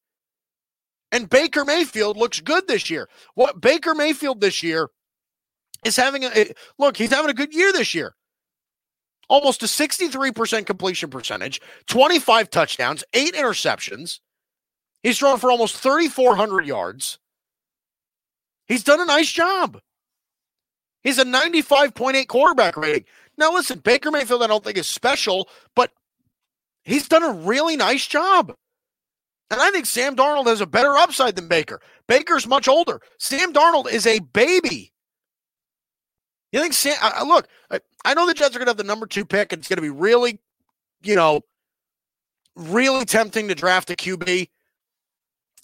[1.11, 3.09] And Baker Mayfield looks good this year.
[3.35, 4.89] What Baker Mayfield this year
[5.85, 8.15] is having a eh, look, he's having a good year this year.
[9.29, 14.21] Almost a 63% completion percentage, 25 touchdowns, eight interceptions.
[15.03, 17.19] He's thrown for almost 3,400 yards.
[18.67, 19.81] He's done a nice job.
[21.03, 23.05] He's a 95.8 quarterback rating.
[23.37, 25.91] Now, listen, Baker Mayfield, I don't think is special, but
[26.85, 28.55] he's done a really nice job.
[29.51, 31.81] And I think Sam Darnold has a better upside than Baker.
[32.07, 33.01] Baker's much older.
[33.19, 34.92] Sam Darnold is a baby.
[36.53, 36.97] You think Sam?
[37.01, 39.53] I, look, I, I know the Jets are going to have the number two pick,
[39.53, 40.39] and it's going to be really,
[41.03, 41.41] you know,
[42.55, 44.49] really tempting to draft a QB.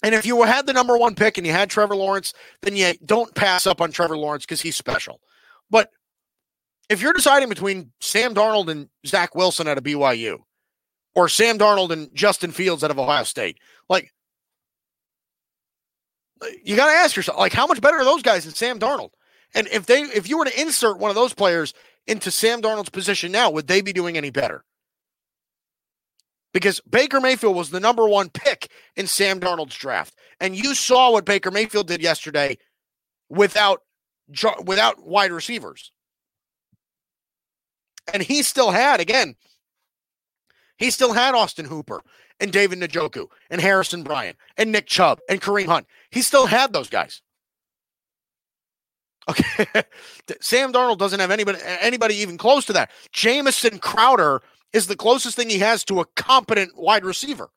[0.01, 2.93] And if you had the number one pick and you had Trevor Lawrence, then you
[3.05, 5.19] don't pass up on Trevor Lawrence because he's special.
[5.69, 5.91] But
[6.89, 10.39] if you're deciding between Sam Darnold and Zach Wilson at a BYU,
[11.15, 13.59] or Sam Darnold and Justin Fields out of Ohio State,
[13.89, 14.11] like
[16.63, 19.09] you got to ask yourself, like, how much better are those guys than Sam Darnold?
[19.55, 21.73] And if they, if you were to insert one of those players
[22.07, 24.63] into Sam Darnold's position now, would they be doing any better?
[26.53, 30.15] because Baker Mayfield was the number one pick in Sam Darnold's draft.
[30.39, 32.57] And you saw what Baker Mayfield did yesterday
[33.29, 33.81] without
[34.63, 35.91] without wide receivers.
[38.13, 39.35] And he still had, again,
[40.77, 42.01] he still had Austin Hooper
[42.39, 45.87] and David Njoku and Harrison Bryant and Nick Chubb and Kareem Hunt.
[46.09, 47.21] He still had those guys.
[49.27, 49.65] Okay.
[50.41, 52.89] Sam Darnold doesn't have anybody anybody even close to that.
[53.11, 54.41] Jamison Crowder
[54.73, 57.49] is the closest thing he has to a competent wide receiver.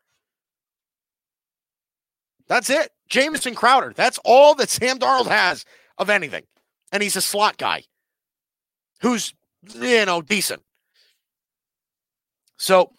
[2.49, 2.91] That's it.
[3.09, 3.93] Jamison Crowder.
[3.95, 5.65] That's all that Sam Darnold has
[5.99, 6.45] of anything.
[6.91, 7.85] And he's a slot guy
[9.01, 9.33] who's,
[9.75, 10.63] you know, decent.
[12.59, 12.93] So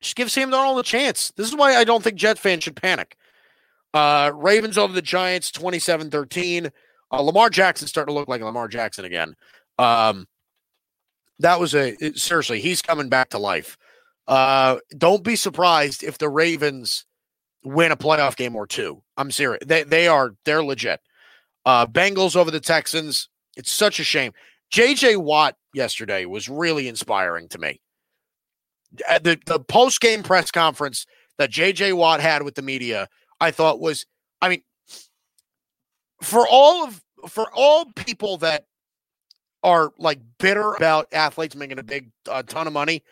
[0.00, 1.32] just give Sam Darnold a chance.
[1.36, 3.16] This is why I don't think Jet fans should panic.
[3.92, 6.70] Uh, Ravens over the Giants 27 13.
[7.12, 9.34] Uh, Lamar Jackson starting to look like Lamar Jackson again.
[9.78, 10.26] Um,
[11.38, 13.76] that was a seriously, he's coming back to life.
[14.28, 17.04] Uh, don't be surprised if the Ravens
[17.64, 19.02] win a playoff game or two.
[19.16, 19.62] I'm serious.
[19.66, 21.00] They they are they're legit.
[21.66, 23.28] Uh, Bengals over the Texans.
[23.56, 24.32] It's such a shame.
[24.72, 27.80] JJ Watt yesterday was really inspiring to me.
[28.92, 31.06] The the post game press conference
[31.38, 33.08] that JJ Watt had with the media,
[33.40, 34.04] I thought was,
[34.42, 34.62] I mean,
[36.22, 38.66] for all of for all people that
[39.62, 43.02] are like bitter about athletes making a big uh, ton of money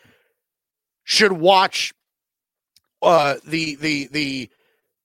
[1.03, 1.93] should watch
[3.01, 4.49] uh, the the the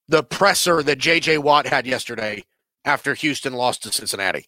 [0.09, 2.45] the presser that JJ Watt had yesterday
[2.85, 4.47] after Houston lost to Cincinnati.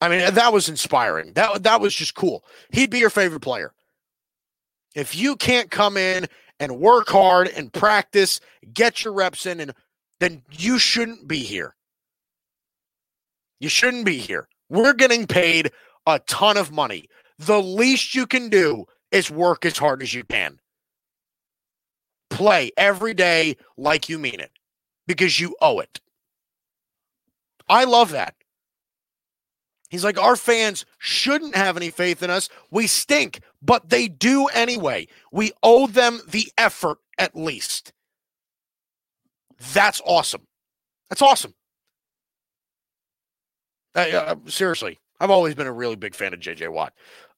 [0.00, 1.32] I mean, that was inspiring.
[1.34, 2.44] That that was just cool.
[2.70, 3.72] He'd be your favorite player.
[4.94, 6.26] If you can't come in
[6.58, 8.40] and work hard and practice,
[8.72, 9.74] get your reps in, and
[10.20, 11.74] then you shouldn't be here.
[13.62, 14.48] You shouldn't be here.
[14.68, 15.70] We're getting paid
[16.04, 17.08] a ton of money.
[17.38, 20.58] The least you can do is work as hard as you can.
[22.28, 24.50] Play every day like you mean it
[25.06, 26.00] because you owe it.
[27.68, 28.34] I love that.
[29.90, 32.48] He's like, our fans shouldn't have any faith in us.
[32.72, 35.06] We stink, but they do anyway.
[35.30, 37.92] We owe them the effort at least.
[39.72, 40.48] That's awesome.
[41.08, 41.54] That's awesome.
[43.94, 46.92] Uh, uh, seriously, I've always been a really big fan of JJ Watt.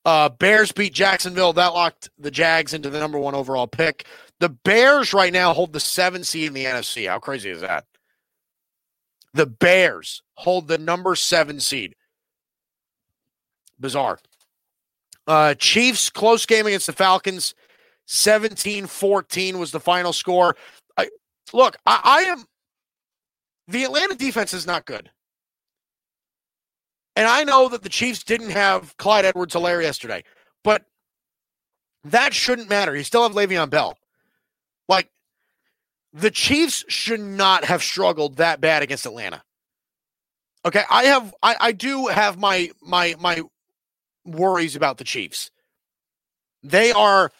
[0.04, 1.52] Uh, Bears beat Jacksonville.
[1.52, 4.06] That locked the Jags into the number one overall pick.
[4.40, 7.08] The Bears right now hold the seven seed in the NFC.
[7.08, 7.86] How crazy is that?
[9.32, 11.94] The Bears hold the number seven seed.
[13.80, 14.18] Bizarre.
[15.26, 17.54] Uh, Chiefs close game against the Falcons.
[18.06, 20.54] 17 14 was the final score.
[20.98, 21.08] I,
[21.52, 22.44] look, I, I am.
[23.68, 25.10] The Atlanta defense is not good.
[27.16, 30.24] And I know that the Chiefs didn't have Clyde Edwards Helaire yesterday,
[30.64, 30.84] but
[32.04, 32.94] that shouldn't matter.
[32.96, 33.96] You still have Le'Veon Bell.
[34.88, 35.10] Like,
[36.12, 39.42] the Chiefs should not have struggled that bad against Atlanta.
[40.66, 43.42] Okay, I have I, I do have my my my
[44.24, 45.50] worries about the Chiefs.
[46.62, 47.30] They are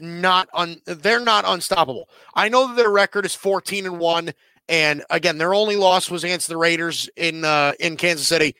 [0.00, 2.08] not un they're not unstoppable.
[2.34, 4.32] I know that their record is 14 and 1
[4.68, 8.56] and again their only loss was against the Raiders in uh in Kansas City,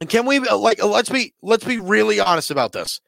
[0.00, 3.00] and can we uh, like uh, let's be let's be really honest about this.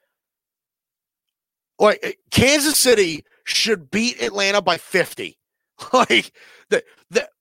[1.79, 5.39] Like uh, Kansas City should beat Atlanta by 50.
[5.93, 6.33] like
[6.71, 6.83] the,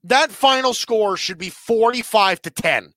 [0.04, 2.93] that final score should be 45 to 10.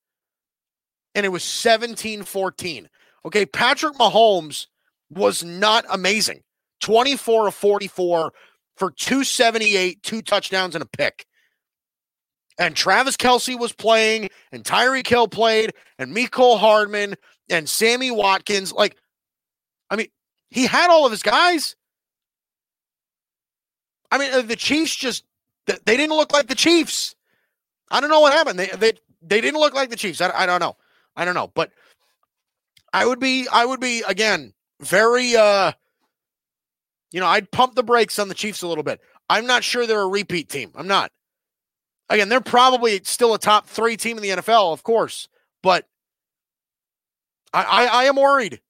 [1.14, 2.86] And it was 17-14.
[3.24, 4.66] Okay, Patrick Mahomes
[5.10, 6.42] was not amazing.
[6.82, 8.32] 24 of 44
[8.76, 11.26] for 278, two touchdowns and a pick
[12.60, 17.14] and Travis Kelce was playing, and Tyreek Hill played, and Mecole Hardman
[17.48, 18.70] and Sammy Watkins.
[18.70, 18.96] Like,
[19.88, 20.08] I mean,
[20.50, 21.74] he had all of his guys.
[24.12, 25.24] I mean, uh, the Chiefs just
[25.66, 27.16] they didn't look like the Chiefs.
[27.90, 28.58] I don't know what happened.
[28.58, 28.92] They they
[29.22, 30.20] they didn't look like the Chiefs.
[30.20, 30.76] I, I don't know.
[31.16, 31.50] I don't know.
[31.54, 31.72] But
[32.92, 35.72] I would be I would be again very uh
[37.10, 39.00] you know, I'd pump the brakes on the Chiefs a little bit.
[39.28, 40.70] I'm not sure they're a repeat team.
[40.76, 41.10] I'm not.
[42.10, 45.28] Again, they're probably still a top three team in the NFL, of course,
[45.62, 45.86] but
[47.52, 48.60] I, I, I am worried.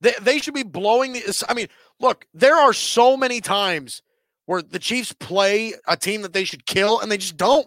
[0.00, 1.44] They, they should be blowing the.
[1.48, 1.66] I mean,
[1.98, 4.02] look, there are so many times
[4.46, 7.66] where the Chiefs play a team that they should kill and they just don't.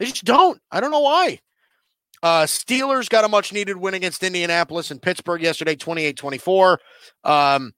[0.00, 0.60] They just don't.
[0.72, 1.38] I don't know why.
[2.22, 6.80] Uh, Steelers got a much needed win against Indianapolis and Pittsburgh yesterday, 28 24.
[7.24, 7.72] Um,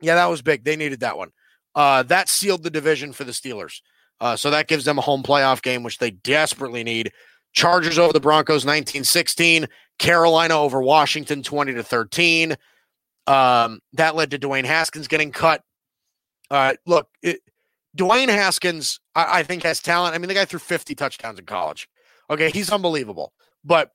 [0.00, 0.64] yeah, that was big.
[0.64, 1.32] They needed that one.
[1.74, 3.80] Uh, that sealed the division for the Steelers.
[4.20, 7.12] Uh, so that gives them a home playoff game, which they desperately need.
[7.52, 9.66] Chargers over the Broncos 19 16.
[9.98, 12.56] Carolina over Washington 20 to 13.
[13.26, 15.62] Um, that led to Dwayne Haskins getting cut.
[16.50, 17.40] Uh, look, it,
[17.96, 20.14] Dwayne Haskins, I, I think, has talent.
[20.14, 21.88] I mean, the guy threw 50 touchdowns in college.
[22.28, 23.32] Okay, he's unbelievable.
[23.64, 23.92] But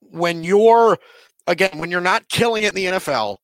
[0.00, 0.98] when you're,
[1.46, 3.38] again, when you're not killing it in the NFL,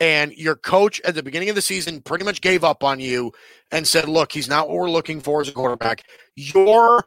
[0.00, 3.32] and your coach at the beginning of the season pretty much gave up on you
[3.70, 7.04] and said, look, he's not what we're looking for as a quarterback, your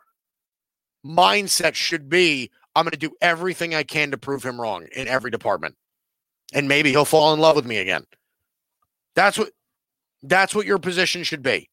[1.05, 5.07] mindset should be I'm going to do everything I can to prove him wrong in
[5.07, 5.75] every department.
[6.53, 8.05] And maybe he'll fall in love with me again.
[9.15, 9.51] That's what
[10.23, 11.69] that's what your position should be.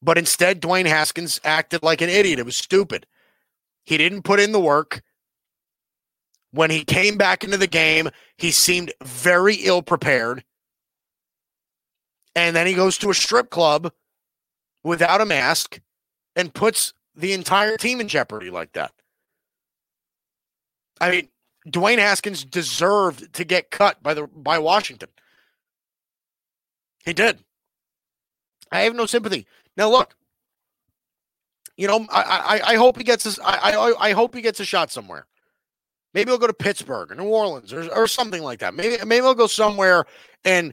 [0.00, 2.38] But instead, Dwayne Haskins acted like an idiot.
[2.38, 3.06] It was stupid.
[3.84, 5.02] He didn't put in the work.
[6.52, 10.44] When he came back into the game, he seemed very ill prepared.
[12.34, 13.92] And then he goes to a strip club
[14.82, 15.80] without a mask
[16.36, 18.92] and puts the entire team in jeopardy like that.
[21.00, 21.28] I mean,
[21.68, 25.08] Dwayne Haskins deserved to get cut by the by Washington.
[27.04, 27.40] He did.
[28.70, 29.46] I have no sympathy.
[29.76, 30.14] Now look,
[31.76, 34.60] you know, I I, I hope he gets his I, I I hope he gets
[34.60, 35.26] a shot somewhere.
[36.14, 38.74] Maybe he'll go to Pittsburgh or New Orleans or, or something like that.
[38.74, 40.06] Maybe maybe he'll go somewhere
[40.44, 40.72] and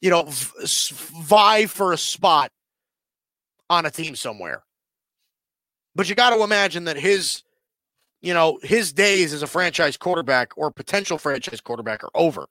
[0.00, 2.52] you know vie for a spot
[3.68, 4.62] on a team somewhere.
[5.94, 7.42] But you got to imagine that his
[8.20, 12.46] you know his days as a franchise quarterback or potential franchise quarterback are over.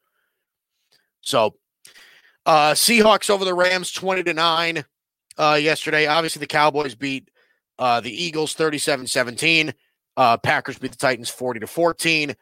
[1.22, 1.56] So,
[2.46, 4.86] uh Seahawks over the Rams 20 to 9
[5.38, 6.06] uh yesterday.
[6.06, 7.30] Obviously the Cowboys beat
[7.80, 9.74] uh the Eagles 37-17.
[10.18, 12.36] Uh, Packers beat the Titans 40 to 14.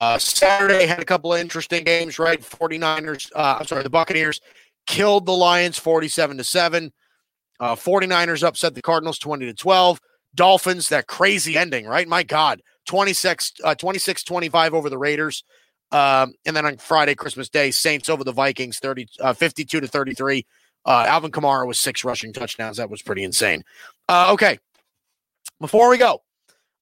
[0.00, 2.40] Uh, Saturday had a couple of interesting games, right?
[2.40, 4.40] 49ers, uh, I'm sorry, the Buccaneers
[4.86, 6.92] killed the Lions 47 to 7.
[7.60, 10.00] Uh, 49ers upset the Cardinals 20 to 12.
[10.34, 12.08] Dolphins, that crazy ending, right?
[12.08, 15.44] My God, 26 uh, 26 25 over the Raiders.
[15.92, 19.86] Um, and then on Friday, Christmas Day, Saints over the Vikings 30, uh, 52 to
[19.86, 20.44] 33.
[20.84, 22.78] Uh, Alvin Kamara was six rushing touchdowns.
[22.78, 23.62] That was pretty insane.
[24.08, 24.58] Uh, okay.
[25.60, 26.22] Before we go,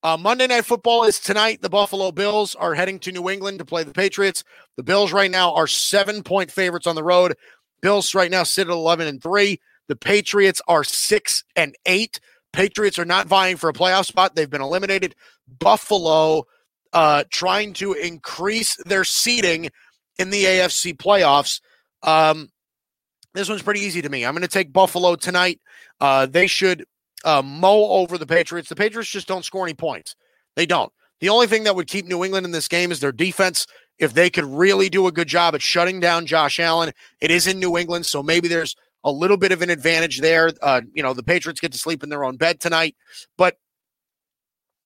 [0.02, 1.62] uh, Monday Night Football is tonight.
[1.62, 4.42] The Buffalo Bills are heading to New England to play the Patriots.
[4.76, 7.34] The Bills right now are seven point favorites on the road.
[7.80, 9.60] Bills right now sit at 11 and three.
[9.88, 12.20] The Patriots are six and eight.
[12.52, 14.34] Patriots are not vying for a playoff spot.
[14.34, 15.14] They've been eliminated.
[15.58, 16.44] Buffalo
[16.92, 19.70] uh, trying to increase their seeding
[20.18, 21.60] in the AFC playoffs.
[22.02, 22.50] Um,
[23.34, 24.24] this one's pretty easy to me.
[24.24, 25.60] I'm going to take Buffalo tonight.
[26.00, 26.84] Uh, they should
[27.24, 28.68] uh, mow over the Patriots.
[28.68, 30.14] The Patriots just don't score any points.
[30.56, 30.92] They don't.
[31.20, 33.66] The only thing that would keep New England in this game is their defense.
[33.98, 37.46] If they could really do a good job at shutting down Josh Allen, it is
[37.46, 40.50] in New England, so maybe there's a little bit of an advantage there.
[40.60, 42.96] Uh, you know, the Patriots get to sleep in their own bed tonight,
[43.36, 43.56] but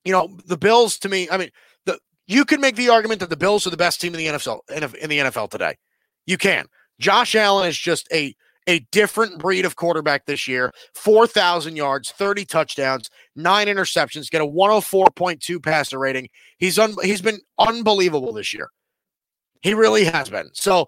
[0.05, 1.51] you know, the Bills to me, I mean,
[1.84, 4.26] the you can make the argument that the Bills are the best team in the
[4.26, 5.76] NFL in the NFL today.
[6.26, 6.66] You can.
[6.99, 8.34] Josh Allen is just a
[8.67, 14.47] a different breed of quarterback this year 4,000 yards, 30 touchdowns, nine interceptions, get a
[14.47, 16.29] 104.2 passer rating.
[16.59, 18.69] He's un- he's been unbelievable this year.
[19.62, 20.49] He really has been.
[20.53, 20.87] So,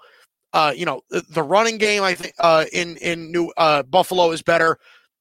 [0.52, 4.30] uh, you know, the, the running game, I think, uh, in, in New uh, Buffalo
[4.30, 4.78] is better.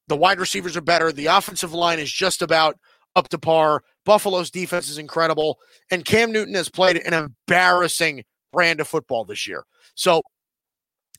[0.08, 1.12] The wide receivers are better.
[1.12, 2.78] The offensive line is just about
[3.14, 3.82] up to par.
[4.04, 5.58] Buffalo's defense is incredible.
[5.90, 9.64] And Cam Newton has played an embarrassing brand of football this year.
[9.94, 10.22] So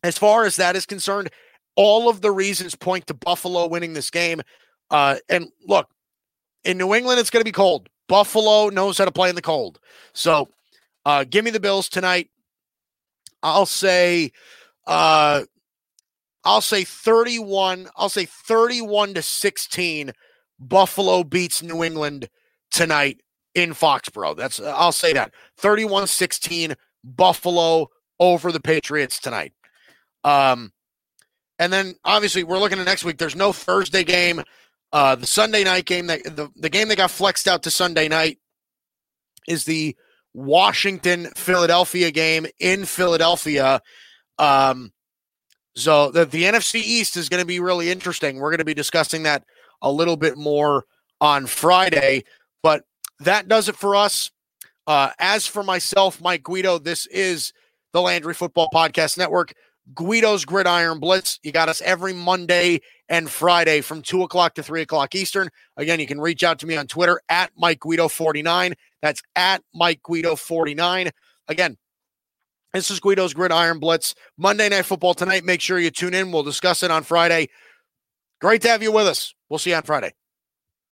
[0.03, 1.29] as far as that is concerned,
[1.75, 4.41] all of the reasons point to Buffalo winning this game.
[4.89, 5.89] Uh, and look,
[6.63, 7.89] in New England, it's going to be cold.
[8.07, 9.79] Buffalo knows how to play in the cold.
[10.13, 10.49] So
[11.05, 12.29] uh, give me the Bills tonight.
[13.41, 14.31] I'll say,
[14.87, 15.43] uh,
[16.43, 17.87] I'll say 31.
[17.95, 20.11] I'll say 31 to 16.
[20.59, 22.29] Buffalo beats New England
[22.71, 23.21] tonight
[23.55, 24.35] in Foxborough.
[24.35, 27.87] That's I'll say that 31 16 Buffalo
[28.19, 29.53] over the Patriots tonight.
[30.23, 30.71] Um,
[31.57, 33.17] and then obviously we're looking at next week.
[33.17, 34.41] There's no Thursday game.
[34.91, 38.07] Uh, the Sunday night game that the, the game that got flexed out to Sunday
[38.07, 38.39] night
[39.47, 39.95] is the
[40.33, 43.81] Washington Philadelphia game in Philadelphia.
[44.37, 44.91] Um,
[45.75, 48.37] so the, the NFC East is going to be really interesting.
[48.37, 49.43] We're going to be discussing that
[49.81, 50.85] a little bit more
[51.21, 52.23] on Friday,
[52.63, 52.83] but
[53.19, 54.31] that does it for us.
[54.87, 57.53] Uh, as for myself, Mike Guido, this is
[57.93, 59.53] the Landry Football Podcast Network.
[59.93, 61.39] Guido's Gridiron Blitz.
[61.43, 65.49] You got us every Monday and Friday from 2 o'clock to 3 o'clock Eastern.
[65.77, 68.73] Again, you can reach out to me on Twitter at Mike Guido49.
[69.01, 71.11] That's at Mike Guido49.
[71.47, 71.77] Again,
[72.73, 74.13] this is Guido's Gridiron Blitz.
[74.37, 75.43] Monday Night Football tonight.
[75.43, 76.31] Make sure you tune in.
[76.31, 77.49] We'll discuss it on Friday.
[78.39, 79.33] Great to have you with us.
[79.49, 80.13] We'll see you on Friday.